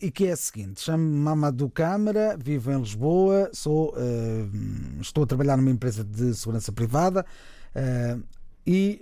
e 0.00 0.10
que 0.10 0.26
é 0.26 0.32
a 0.32 0.36
seguinte: 0.36 0.82
chamo-me 0.82 1.16
Mamadou 1.16 1.70
Câmara, 1.70 2.36
vivo 2.38 2.70
em 2.70 2.78
Lisboa, 2.78 3.50
sou, 3.54 3.94
estou 5.00 5.24
a 5.24 5.26
trabalhar 5.26 5.56
numa 5.56 5.70
empresa 5.70 6.04
de 6.04 6.34
segurança 6.34 6.70
privada 6.70 7.24
e 8.66 9.00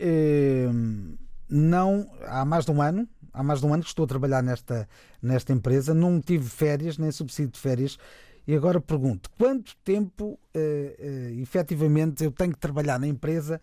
não 1.49 2.11
há 2.27 2.45
mais 2.45 2.65
de 2.65 2.71
um 2.71 2.81
ano 2.81 3.09
há 3.33 3.43
mais 3.43 3.61
de 3.61 3.67
um 3.67 3.75
ano 3.75 3.83
que 3.83 3.89
estou 3.89 4.05
a 4.05 4.09
trabalhar 4.09 4.43
nesta, 4.43 4.89
nesta 5.23 5.53
empresa, 5.53 5.95
não 5.95 6.21
tive 6.21 6.49
férias, 6.49 6.99
nem 6.99 7.11
subsídio 7.11 7.53
de 7.53 7.59
férias. 7.59 7.99
E 8.47 8.55
agora 8.55 8.81
pergunto: 8.81 9.31
quanto 9.39 9.77
tempo 9.85 10.25
uh, 10.25 10.59
uh, 10.59 11.41
efetivamente 11.41 12.25
eu 12.25 12.33
tenho 12.33 12.53
que 12.53 12.59
trabalhar 12.59 12.99
na 12.99 13.07
empresa 13.07 13.61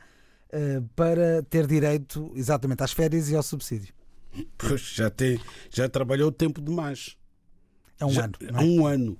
uh, 0.47 0.81
para 0.95 1.43
ter 1.43 1.67
direito 1.67 2.31
exatamente 2.35 2.83
às 2.83 2.91
férias 2.91 3.29
e 3.29 3.35
ao 3.35 3.43
subsídio? 3.43 3.93
Pois, 4.57 4.81
já, 4.81 5.09
tem, 5.09 5.39
já 5.69 5.89
trabalhou 5.89 6.31
tempo 6.31 6.61
demais. 6.61 7.17
É 7.99 8.05
um 8.05 8.11
já, 8.11 8.25
ano. 8.25 8.33
Não 8.41 8.59
é? 8.59 8.63
um 8.63 8.85
ano. 8.85 9.17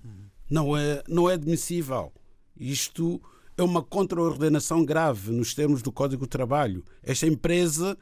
Não 0.49 0.77
é, 0.77 1.03
não 1.07 1.29
é 1.29 1.33
admissível. 1.33 2.13
Isto 2.55 3.21
é 3.57 3.63
uma 3.63 3.81
contraordenação 3.81 4.85
grave 4.85 5.31
nos 5.31 5.53
termos 5.53 5.81
do 5.81 5.91
Código 5.91 6.25
do 6.25 6.29
Trabalho. 6.29 6.83
Esta 7.03 7.25
empresa 7.25 7.97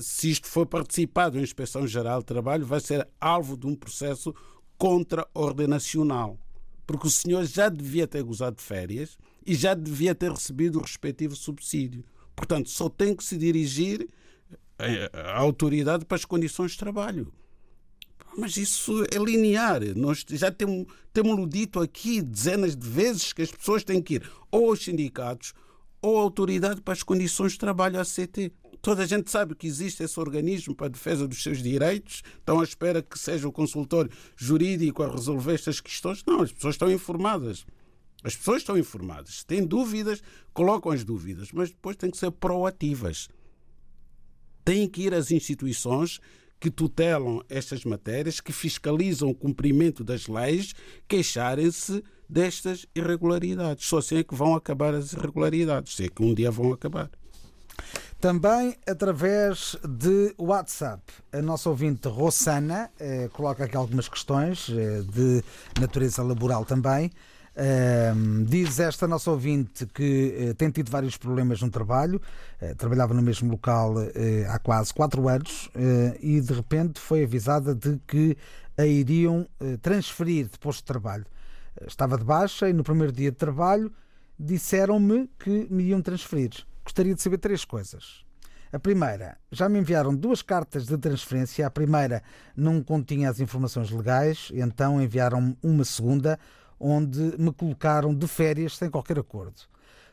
se 0.00 0.30
isto 0.30 0.46
for 0.46 0.66
participado 0.66 1.38
em 1.38 1.42
Inspeção 1.42 1.86
Geral 1.86 2.20
de 2.20 2.26
Trabalho, 2.26 2.66
vai 2.66 2.80
ser 2.80 3.08
alvo 3.20 3.56
de 3.56 3.66
um 3.66 3.74
processo 3.74 4.34
contra-ordenacional. 4.76 6.38
Porque 6.86 7.06
o 7.06 7.10
senhor 7.10 7.44
já 7.44 7.68
devia 7.68 8.06
ter 8.06 8.22
gozado 8.22 8.56
de 8.56 8.62
férias 8.62 9.16
e 9.46 9.54
já 9.54 9.72
devia 9.72 10.14
ter 10.14 10.30
recebido 10.30 10.78
o 10.78 10.82
respectivo 10.82 11.34
subsídio. 11.34 12.04
Portanto, 12.36 12.68
só 12.68 12.88
tem 12.88 13.14
que 13.14 13.24
se 13.24 13.36
dirigir 13.36 14.08
à 15.12 15.38
autoridade 15.38 16.04
para 16.04 16.16
as 16.16 16.24
condições 16.24 16.72
de 16.72 16.78
trabalho. 16.78 17.32
Mas 18.36 18.56
isso 18.56 19.04
é 19.10 19.18
linear. 19.18 19.80
Nós 19.94 20.24
já 20.28 20.50
temos, 20.50 20.86
temos 21.12 21.48
dito 21.48 21.80
aqui 21.80 22.22
dezenas 22.22 22.74
de 22.74 22.88
vezes 22.88 23.32
que 23.32 23.42
as 23.42 23.50
pessoas 23.50 23.84
têm 23.84 24.00
que 24.02 24.14
ir 24.14 24.30
ou 24.50 24.70
aos 24.70 24.82
sindicatos 24.82 25.52
ou 26.00 26.18
à 26.18 26.22
autoridade 26.22 26.80
para 26.80 26.94
as 26.94 27.02
condições 27.02 27.52
de 27.52 27.58
trabalho, 27.58 28.00
à 28.00 28.04
CT. 28.04 28.52
Toda 28.80 29.04
a 29.04 29.06
gente 29.06 29.30
sabe 29.30 29.54
que 29.54 29.66
existe 29.66 30.02
esse 30.02 30.18
organismo 30.18 30.74
para 30.74 30.86
a 30.86 30.90
defesa 30.90 31.28
dos 31.28 31.40
seus 31.40 31.62
direitos, 31.62 32.22
estão 32.36 32.58
à 32.58 32.64
espera 32.64 33.00
que 33.00 33.16
seja 33.16 33.46
o 33.46 33.52
consultor 33.52 34.10
jurídico 34.36 35.04
a 35.04 35.10
resolver 35.10 35.54
estas 35.54 35.80
questões. 35.80 36.24
Não, 36.26 36.42
as 36.42 36.50
pessoas 36.50 36.74
estão 36.74 36.90
informadas. 36.90 37.64
As 38.24 38.36
pessoas 38.36 38.62
estão 38.62 38.76
informadas. 38.76 39.38
Se 39.38 39.46
têm 39.46 39.64
dúvidas, 39.64 40.20
colocam 40.52 40.90
as 40.90 41.04
dúvidas, 41.04 41.50
mas 41.52 41.70
depois 41.70 41.96
têm 41.96 42.10
que 42.10 42.18
ser 42.18 42.32
proativas. 42.32 43.28
Têm 44.64 44.88
que 44.88 45.02
ir 45.02 45.14
às 45.14 45.30
instituições 45.30 46.20
que 46.62 46.70
tutelam 46.70 47.42
estas 47.48 47.84
matérias, 47.84 48.40
que 48.40 48.52
fiscalizam 48.52 49.28
o 49.28 49.34
cumprimento 49.34 50.04
das 50.04 50.28
leis, 50.28 50.72
queixarem-se 51.08 52.04
destas 52.28 52.86
irregularidades. 52.94 53.84
Só 53.84 53.98
assim 53.98 54.18
é 54.18 54.22
que 54.22 54.32
vão 54.32 54.54
acabar 54.54 54.94
as 54.94 55.12
irregularidades, 55.12 55.96
se 55.96 56.04
é 56.04 56.08
que 56.08 56.22
um 56.22 56.32
dia 56.32 56.52
vão 56.52 56.72
acabar. 56.72 57.10
Também 58.20 58.76
através 58.86 59.76
de 59.82 60.32
WhatsApp. 60.38 61.02
A 61.32 61.42
nossa 61.42 61.68
ouvinte 61.68 62.06
Rossana 62.06 62.92
eh, 63.00 63.28
coloca 63.32 63.64
aqui 63.64 63.76
algumas 63.76 64.08
questões 64.08 64.68
eh, 64.70 65.02
de 65.02 65.42
natureza 65.80 66.22
laboral 66.22 66.64
também. 66.64 67.10
Diz 68.46 68.80
esta 68.80 69.06
nossa 69.06 69.30
ouvinte 69.30 69.86
que 69.86 70.34
eh, 70.38 70.54
tem 70.54 70.70
tido 70.70 70.90
vários 70.90 71.18
problemas 71.18 71.60
no 71.60 71.70
trabalho, 71.70 72.20
eh, 72.60 72.74
trabalhava 72.74 73.12
no 73.12 73.20
mesmo 73.20 73.50
local 73.50 73.94
eh, 74.14 74.46
há 74.48 74.58
quase 74.58 74.94
quatro 74.94 75.28
anos 75.28 75.68
e 76.20 76.40
de 76.40 76.52
repente 76.52 76.98
foi 76.98 77.24
avisada 77.24 77.74
de 77.74 78.00
que 78.06 78.36
a 78.78 78.86
iriam 78.86 79.46
transferir 79.82 80.46
de 80.46 80.58
posto 80.58 80.78
de 80.78 80.86
trabalho. 80.86 81.26
Estava 81.86 82.16
de 82.16 82.24
baixa 82.24 82.70
e 82.70 82.72
no 82.72 82.82
primeiro 82.82 83.12
dia 83.12 83.30
de 83.30 83.36
trabalho 83.36 83.92
disseram-me 84.38 85.28
que 85.38 85.66
me 85.70 85.84
iam 85.84 86.00
transferir 86.00 86.64
gostaria 86.84 87.14
de 87.14 87.22
saber 87.22 87.38
três 87.38 87.64
coisas. 87.64 88.24
A 88.72 88.78
primeira, 88.78 89.36
já 89.50 89.68
me 89.68 89.78
enviaram 89.78 90.14
duas 90.14 90.40
cartas 90.40 90.86
de 90.86 90.96
transferência. 90.96 91.66
A 91.66 91.70
primeira 91.70 92.22
não 92.56 92.82
continha 92.82 93.28
as 93.28 93.38
informações 93.38 93.90
legais, 93.90 94.50
então 94.54 95.00
enviaram 95.00 95.56
uma 95.62 95.84
segunda, 95.84 96.38
onde 96.82 97.20
me 97.38 97.52
colocaram 97.52 98.14
de 98.14 98.26
férias 98.26 98.76
sem 98.76 98.90
qualquer 98.90 99.18
acordo. 99.18 99.62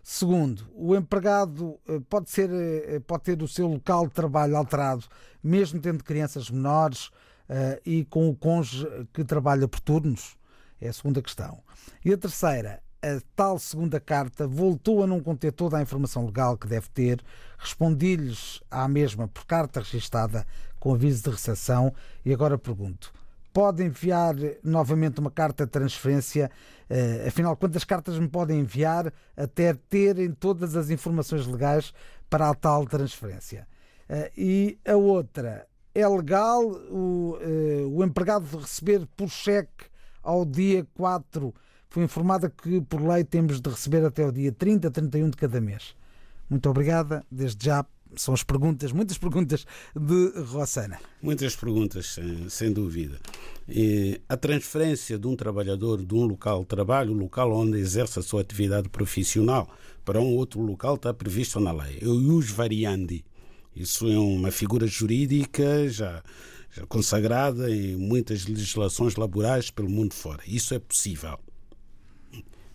Segundo, 0.04 0.68
o 0.76 0.96
empregado 0.96 1.80
eh, 1.88 2.00
pode, 2.10 2.30
ser, 2.30 2.50
eh, 2.52 3.00
pode 3.06 3.24
ter 3.24 3.42
o 3.42 3.48
seu 3.48 3.68
local 3.68 4.08
de 4.08 4.14
trabalho 4.14 4.56
alterado, 4.56 5.06
mesmo 5.44 5.80
tendo 5.80 6.04
crianças 6.04 6.50
menores 6.50 7.10
e 7.84 8.06
com 8.06 8.30
o 8.30 8.36
cônjuge 8.36 8.88
que 9.12 9.24
trabalha 9.24 9.68
por 9.68 9.80
turnos? 9.80 10.38
É 10.80 10.88
a 10.88 10.94
segunda 10.94 11.20
questão. 11.20 11.64
E 12.06 12.14
a 12.14 12.18
terceira, 12.18 12.80
a 13.02 13.22
tal 13.36 13.58
segunda 13.58 14.00
carta 14.00 14.48
voltou 14.48 15.04
a 15.04 15.08
não 15.08 15.22
conter 15.22 15.54
toda 15.54 15.78
a 15.78 15.82
informação 15.82 16.26
legal 16.26 16.58
que 16.58 16.68
deve 16.68 16.90
ter, 16.90 17.24
respondi-lhes 17.58 18.62
à 18.70 18.88
mesma 18.88 19.28
por 19.28 19.46
carta 19.46 19.80
registada 19.80 20.46
com 20.80 20.94
aviso 20.94 21.24
de 21.24 21.30
recepção 21.30 21.94
e 22.26 22.34
agora 22.34 22.58
pergunto: 22.58 23.14
pode 23.54 23.84
enviar 23.84 24.36
novamente 24.64 25.20
uma 25.20 25.32
carta 25.32 25.66
de 25.66 25.72
transferência? 25.72 26.50
Uh, 26.90 27.28
afinal, 27.28 27.56
quantas 27.56 27.84
cartas 27.84 28.18
me 28.18 28.28
podem 28.28 28.60
enviar 28.60 29.14
até 29.36 29.74
terem 29.74 30.32
todas 30.32 30.76
as 30.76 30.90
informações 30.90 31.46
legais 31.46 31.94
para 32.30 32.50
a 32.50 32.54
tal 32.54 32.86
transferência? 32.86 33.68
Uh, 34.10 34.32
e 34.38 34.80
a 34.86 34.96
outra, 34.96 35.68
é 35.94 36.08
legal 36.08 36.64
o, 36.64 37.38
uh, 37.42 37.98
o 37.98 38.04
empregado 38.04 38.58
receber 38.58 39.08
por 39.16 39.30
cheque 39.30 39.86
ao 40.24 40.46
dia 40.46 40.86
4 40.96 41.54
Fui 41.90 42.04
informada 42.04 42.50
que, 42.52 42.80
por 42.82 43.02
lei, 43.02 43.24
temos 43.24 43.60
de 43.60 43.68
receber 43.68 44.06
até 44.06 44.24
o 44.24 44.32
dia 44.32 44.52
30, 44.52 44.92
31 44.92 45.32
de 45.32 45.38
cada 45.38 45.60
mês. 45.60 45.96
Muito 46.48 46.70
obrigada. 46.70 47.26
Desde 47.32 47.66
já 47.66 47.84
são 48.16 48.34
as 48.34 48.44
perguntas, 48.44 48.92
muitas 48.92 49.18
perguntas 49.18 49.66
de 49.96 50.42
Rossana. 50.42 51.00
Muitas 51.22 51.56
perguntas, 51.56 52.18
sem, 52.50 52.72
dúvida. 52.72 53.20
E 53.68 54.20
a 54.28 54.36
transferência 54.36 55.18
de 55.18 55.28
um 55.28 55.36
trabalhador 55.36 56.04
de 56.04 56.14
um 56.14 56.26
local 56.26 56.62
de 56.62 56.68
trabalho, 56.68 57.14
local 57.14 57.52
onde 57.52 57.78
exerce 57.78 58.20
a 58.20 58.22
sua 58.22 58.42
atividade 58.42 58.90
profissional, 58.90 59.70
para 60.04 60.20
um 60.20 60.36
outro 60.36 60.62
local 60.62 60.96
está 60.96 61.14
previsto 61.14 61.60
na 61.60 61.72
lei. 61.72 62.00
O 62.02 62.22
ius 62.22 62.50
variandi. 62.50 63.24
Isso 63.76 64.08
é 64.08 64.18
uma 64.18 64.52
figura 64.52 64.88
jurídica 64.88 65.88
já, 65.90 66.24
já 66.72 66.86
consagrada 66.88 67.70
em 67.70 67.96
muitas 67.96 68.46
legislações 68.46 69.16
laborais 69.16 69.70
pelo 69.70 69.90
mundo 69.90 70.14
fora. 70.14 70.42
Isso 70.48 70.74
é 70.74 70.80
possível 70.80 71.38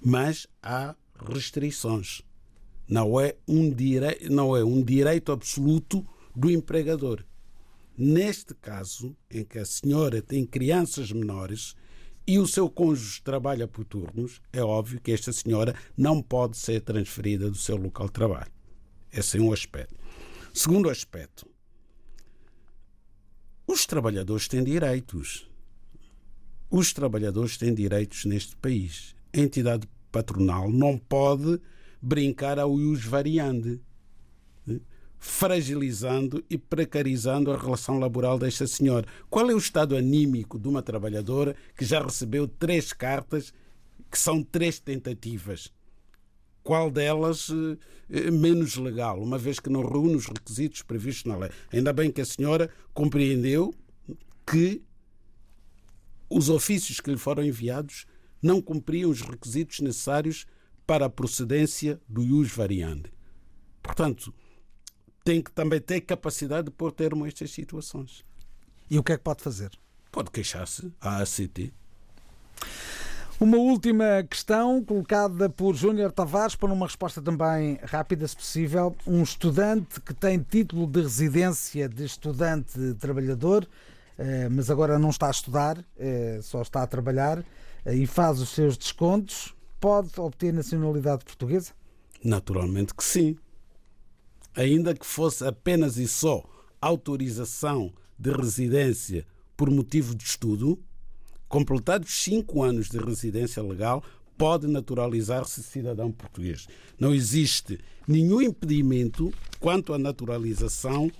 mas 0.04 0.46
há 0.62 0.94
restrições. 1.32 2.20
Não 2.88 3.18
é 3.18 3.36
um, 3.48 3.70
direi 3.70 4.28
não 4.30 4.56
é 4.56 4.64
um 4.64 4.82
direito 4.82 5.32
absoluto 5.32 6.06
do 6.34 6.50
empregador. 6.50 7.24
Neste 7.96 8.54
caso, 8.54 9.16
em 9.30 9.44
que 9.44 9.58
a 9.58 9.64
senhora 9.64 10.20
tem 10.20 10.44
crianças 10.44 11.12
menores 11.12 11.74
e 12.26 12.38
o 12.38 12.46
seu 12.46 12.68
cônjuge 12.68 13.22
trabalha 13.22 13.68
por 13.68 13.84
turnos, 13.84 14.40
é 14.52 14.62
óbvio 14.62 15.00
que 15.00 15.12
esta 15.12 15.32
senhora 15.32 15.74
não 15.96 16.20
pode 16.20 16.56
ser 16.56 16.80
transferida 16.80 17.50
do 17.50 17.56
seu 17.56 17.76
local 17.76 18.06
de 18.06 18.12
trabalho. 18.12 18.52
Esse 19.12 19.38
é 19.38 19.40
um 19.40 19.52
aspecto. 19.52 19.94
Segundo 20.52 20.90
aspecto, 20.90 21.46
os 23.66 23.86
trabalhadores 23.86 24.48
têm 24.48 24.64
direitos. 24.64 25.48
Os 26.70 26.92
trabalhadores 26.92 27.56
têm 27.56 27.72
direitos 27.72 28.24
neste 28.24 28.56
país. 28.56 29.14
A 29.32 29.38
entidade 29.38 29.88
patronal 30.10 30.70
não 30.70 30.98
pode 30.98 31.60
brincar 32.04 32.58
ao 32.58 32.78
ius 32.78 33.02
variante, 33.02 33.80
fragilizando 35.18 36.44
e 36.50 36.58
precarizando 36.58 37.50
a 37.50 37.56
relação 37.56 37.98
laboral 37.98 38.38
desta 38.38 38.66
senhora. 38.66 39.06
Qual 39.30 39.50
é 39.50 39.54
o 39.54 39.58
estado 39.58 39.96
anímico 39.96 40.58
de 40.58 40.68
uma 40.68 40.82
trabalhadora 40.82 41.56
que 41.74 41.84
já 41.84 42.02
recebeu 42.02 42.46
três 42.46 42.92
cartas, 42.92 43.54
que 44.10 44.18
são 44.18 44.42
três 44.42 44.78
tentativas? 44.78 45.72
Qual 46.62 46.90
delas 46.90 47.48
eh, 48.10 48.30
menos 48.30 48.76
legal, 48.76 49.18
uma 49.22 49.38
vez 49.38 49.58
que 49.58 49.70
não 49.70 49.82
reúne 49.82 50.16
os 50.16 50.26
requisitos 50.26 50.82
previstos 50.82 51.24
na 51.24 51.38
lei? 51.38 51.50
Ainda 51.72 51.92
bem 51.92 52.10
que 52.10 52.20
a 52.20 52.26
senhora 52.26 52.68
compreendeu 52.92 53.74
que 54.46 54.82
os 56.28 56.50
ofícios 56.50 57.00
que 57.00 57.10
lhe 57.10 57.16
foram 57.16 57.42
enviados 57.42 58.04
não 58.42 58.60
cumpriam 58.60 59.10
os 59.10 59.22
requisitos 59.22 59.80
necessários 59.80 60.46
para 60.86 61.06
a 61.06 61.10
procedência 61.10 62.00
do 62.08 62.22
ius 62.22 62.52
variante. 62.52 63.12
Portanto, 63.82 64.32
tem 65.24 65.42
que 65.42 65.50
também 65.50 65.80
ter 65.80 66.00
capacidade 66.02 66.66
de 66.66 66.70
pôr 66.70 66.92
termo 66.92 67.24
a 67.24 67.28
estas 67.28 67.50
situações. 67.50 68.24
E 68.90 68.98
o 68.98 69.02
que 69.02 69.12
é 69.12 69.16
que 69.16 69.22
pode 69.22 69.42
fazer? 69.42 69.70
Pode 70.12 70.30
queixar-se 70.30 70.92
à 71.00 71.22
ACT. 71.22 71.72
Uma 73.40 73.56
última 73.56 74.22
questão 74.30 74.82
colocada 74.84 75.50
por 75.50 75.74
Júnior 75.74 76.12
Tavares 76.12 76.54
para 76.54 76.72
uma 76.72 76.86
resposta 76.86 77.20
também 77.20 77.80
rápida, 77.82 78.28
se 78.28 78.36
possível. 78.36 78.94
Um 79.06 79.22
estudante 79.22 80.00
que 80.00 80.14
tem 80.14 80.38
título 80.38 80.86
de 80.86 81.00
residência 81.00 81.88
de 81.88 82.04
estudante 82.04 82.94
trabalhador, 83.00 83.66
eh, 84.16 84.48
mas 84.48 84.70
agora 84.70 84.98
não 84.98 85.10
está 85.10 85.26
a 85.26 85.30
estudar, 85.30 85.84
eh, 85.98 86.38
só 86.42 86.62
está 86.62 86.82
a 86.84 86.86
trabalhar 86.86 87.44
eh, 87.84 87.96
e 87.96 88.06
faz 88.06 88.40
os 88.40 88.50
seus 88.50 88.76
descontos, 88.76 89.53
pode 89.84 90.18
obter 90.18 90.50
nacionalidade 90.50 91.26
portuguesa? 91.26 91.74
Naturalmente 92.24 92.94
que 92.94 93.04
sim 93.04 93.36
ainda 94.56 94.94
que 94.94 95.04
fosse 95.04 95.44
apenas 95.44 95.98
e 95.98 96.08
só 96.08 96.42
autorização 96.80 97.92
de 98.18 98.30
residência 98.30 99.26
por 99.54 99.70
motivo 99.70 100.14
de 100.14 100.24
estudo, 100.24 100.78
completados 101.50 102.22
cinco 102.22 102.62
anos 102.62 102.88
de 102.88 102.96
residência 102.96 103.62
legal, 103.62 104.02
pode 104.38 104.66
naturalizar-se 104.66 105.62
cidadão 105.62 106.10
português. 106.10 106.66
Não 106.98 107.14
existe 107.14 107.78
nenhum 108.08 108.40
impedimento 108.40 109.30
quanto 109.60 109.92
à 109.92 109.98
naturalização 109.98 111.10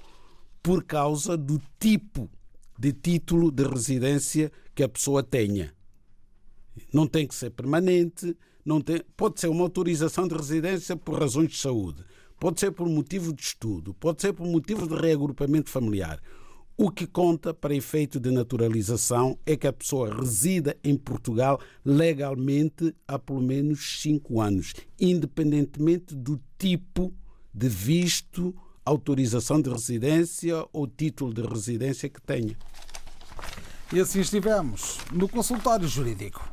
por 0.62 0.84
causa 0.84 1.36
do 1.36 1.60
tipo 1.78 2.30
de 2.78 2.94
título 2.94 3.50
de 3.50 3.64
residência 3.64 4.50
que 4.74 4.82
a 4.82 4.88
pessoa 4.88 5.22
tenha. 5.22 5.74
Não 6.90 7.06
tem 7.06 7.26
que 7.26 7.34
ser 7.34 7.50
permanente, 7.50 8.34
não 8.64 8.80
tem, 8.80 9.02
pode 9.16 9.40
ser 9.40 9.48
uma 9.48 9.62
autorização 9.62 10.26
de 10.26 10.34
residência 10.34 10.96
por 10.96 11.18
razões 11.18 11.50
de 11.50 11.58
saúde, 11.58 12.02
pode 12.40 12.60
ser 12.60 12.70
por 12.70 12.88
motivo 12.88 13.32
de 13.32 13.42
estudo, 13.42 13.92
pode 13.94 14.22
ser 14.22 14.32
por 14.32 14.46
motivo 14.46 14.86
de 14.88 14.94
reagrupamento 14.94 15.70
familiar. 15.70 16.20
O 16.76 16.90
que 16.90 17.06
conta 17.06 17.54
para 17.54 17.74
efeito 17.74 18.18
de 18.18 18.32
naturalização 18.32 19.38
é 19.46 19.56
que 19.56 19.66
a 19.66 19.72
pessoa 19.72 20.12
resida 20.12 20.76
em 20.82 20.96
Portugal 20.96 21.60
legalmente 21.84 22.92
há 23.06 23.16
pelo 23.16 23.40
menos 23.40 24.00
cinco 24.02 24.40
anos, 24.40 24.74
independentemente 25.00 26.16
do 26.16 26.40
tipo 26.58 27.14
de 27.52 27.68
visto, 27.68 28.52
autorização 28.84 29.62
de 29.62 29.70
residência 29.70 30.66
ou 30.72 30.88
título 30.88 31.32
de 31.32 31.42
residência 31.42 32.08
que 32.08 32.20
tenha. 32.20 32.56
E 33.92 34.00
assim 34.00 34.18
estivemos 34.18 34.98
no 35.12 35.28
consultório 35.28 35.86
jurídico. 35.86 36.52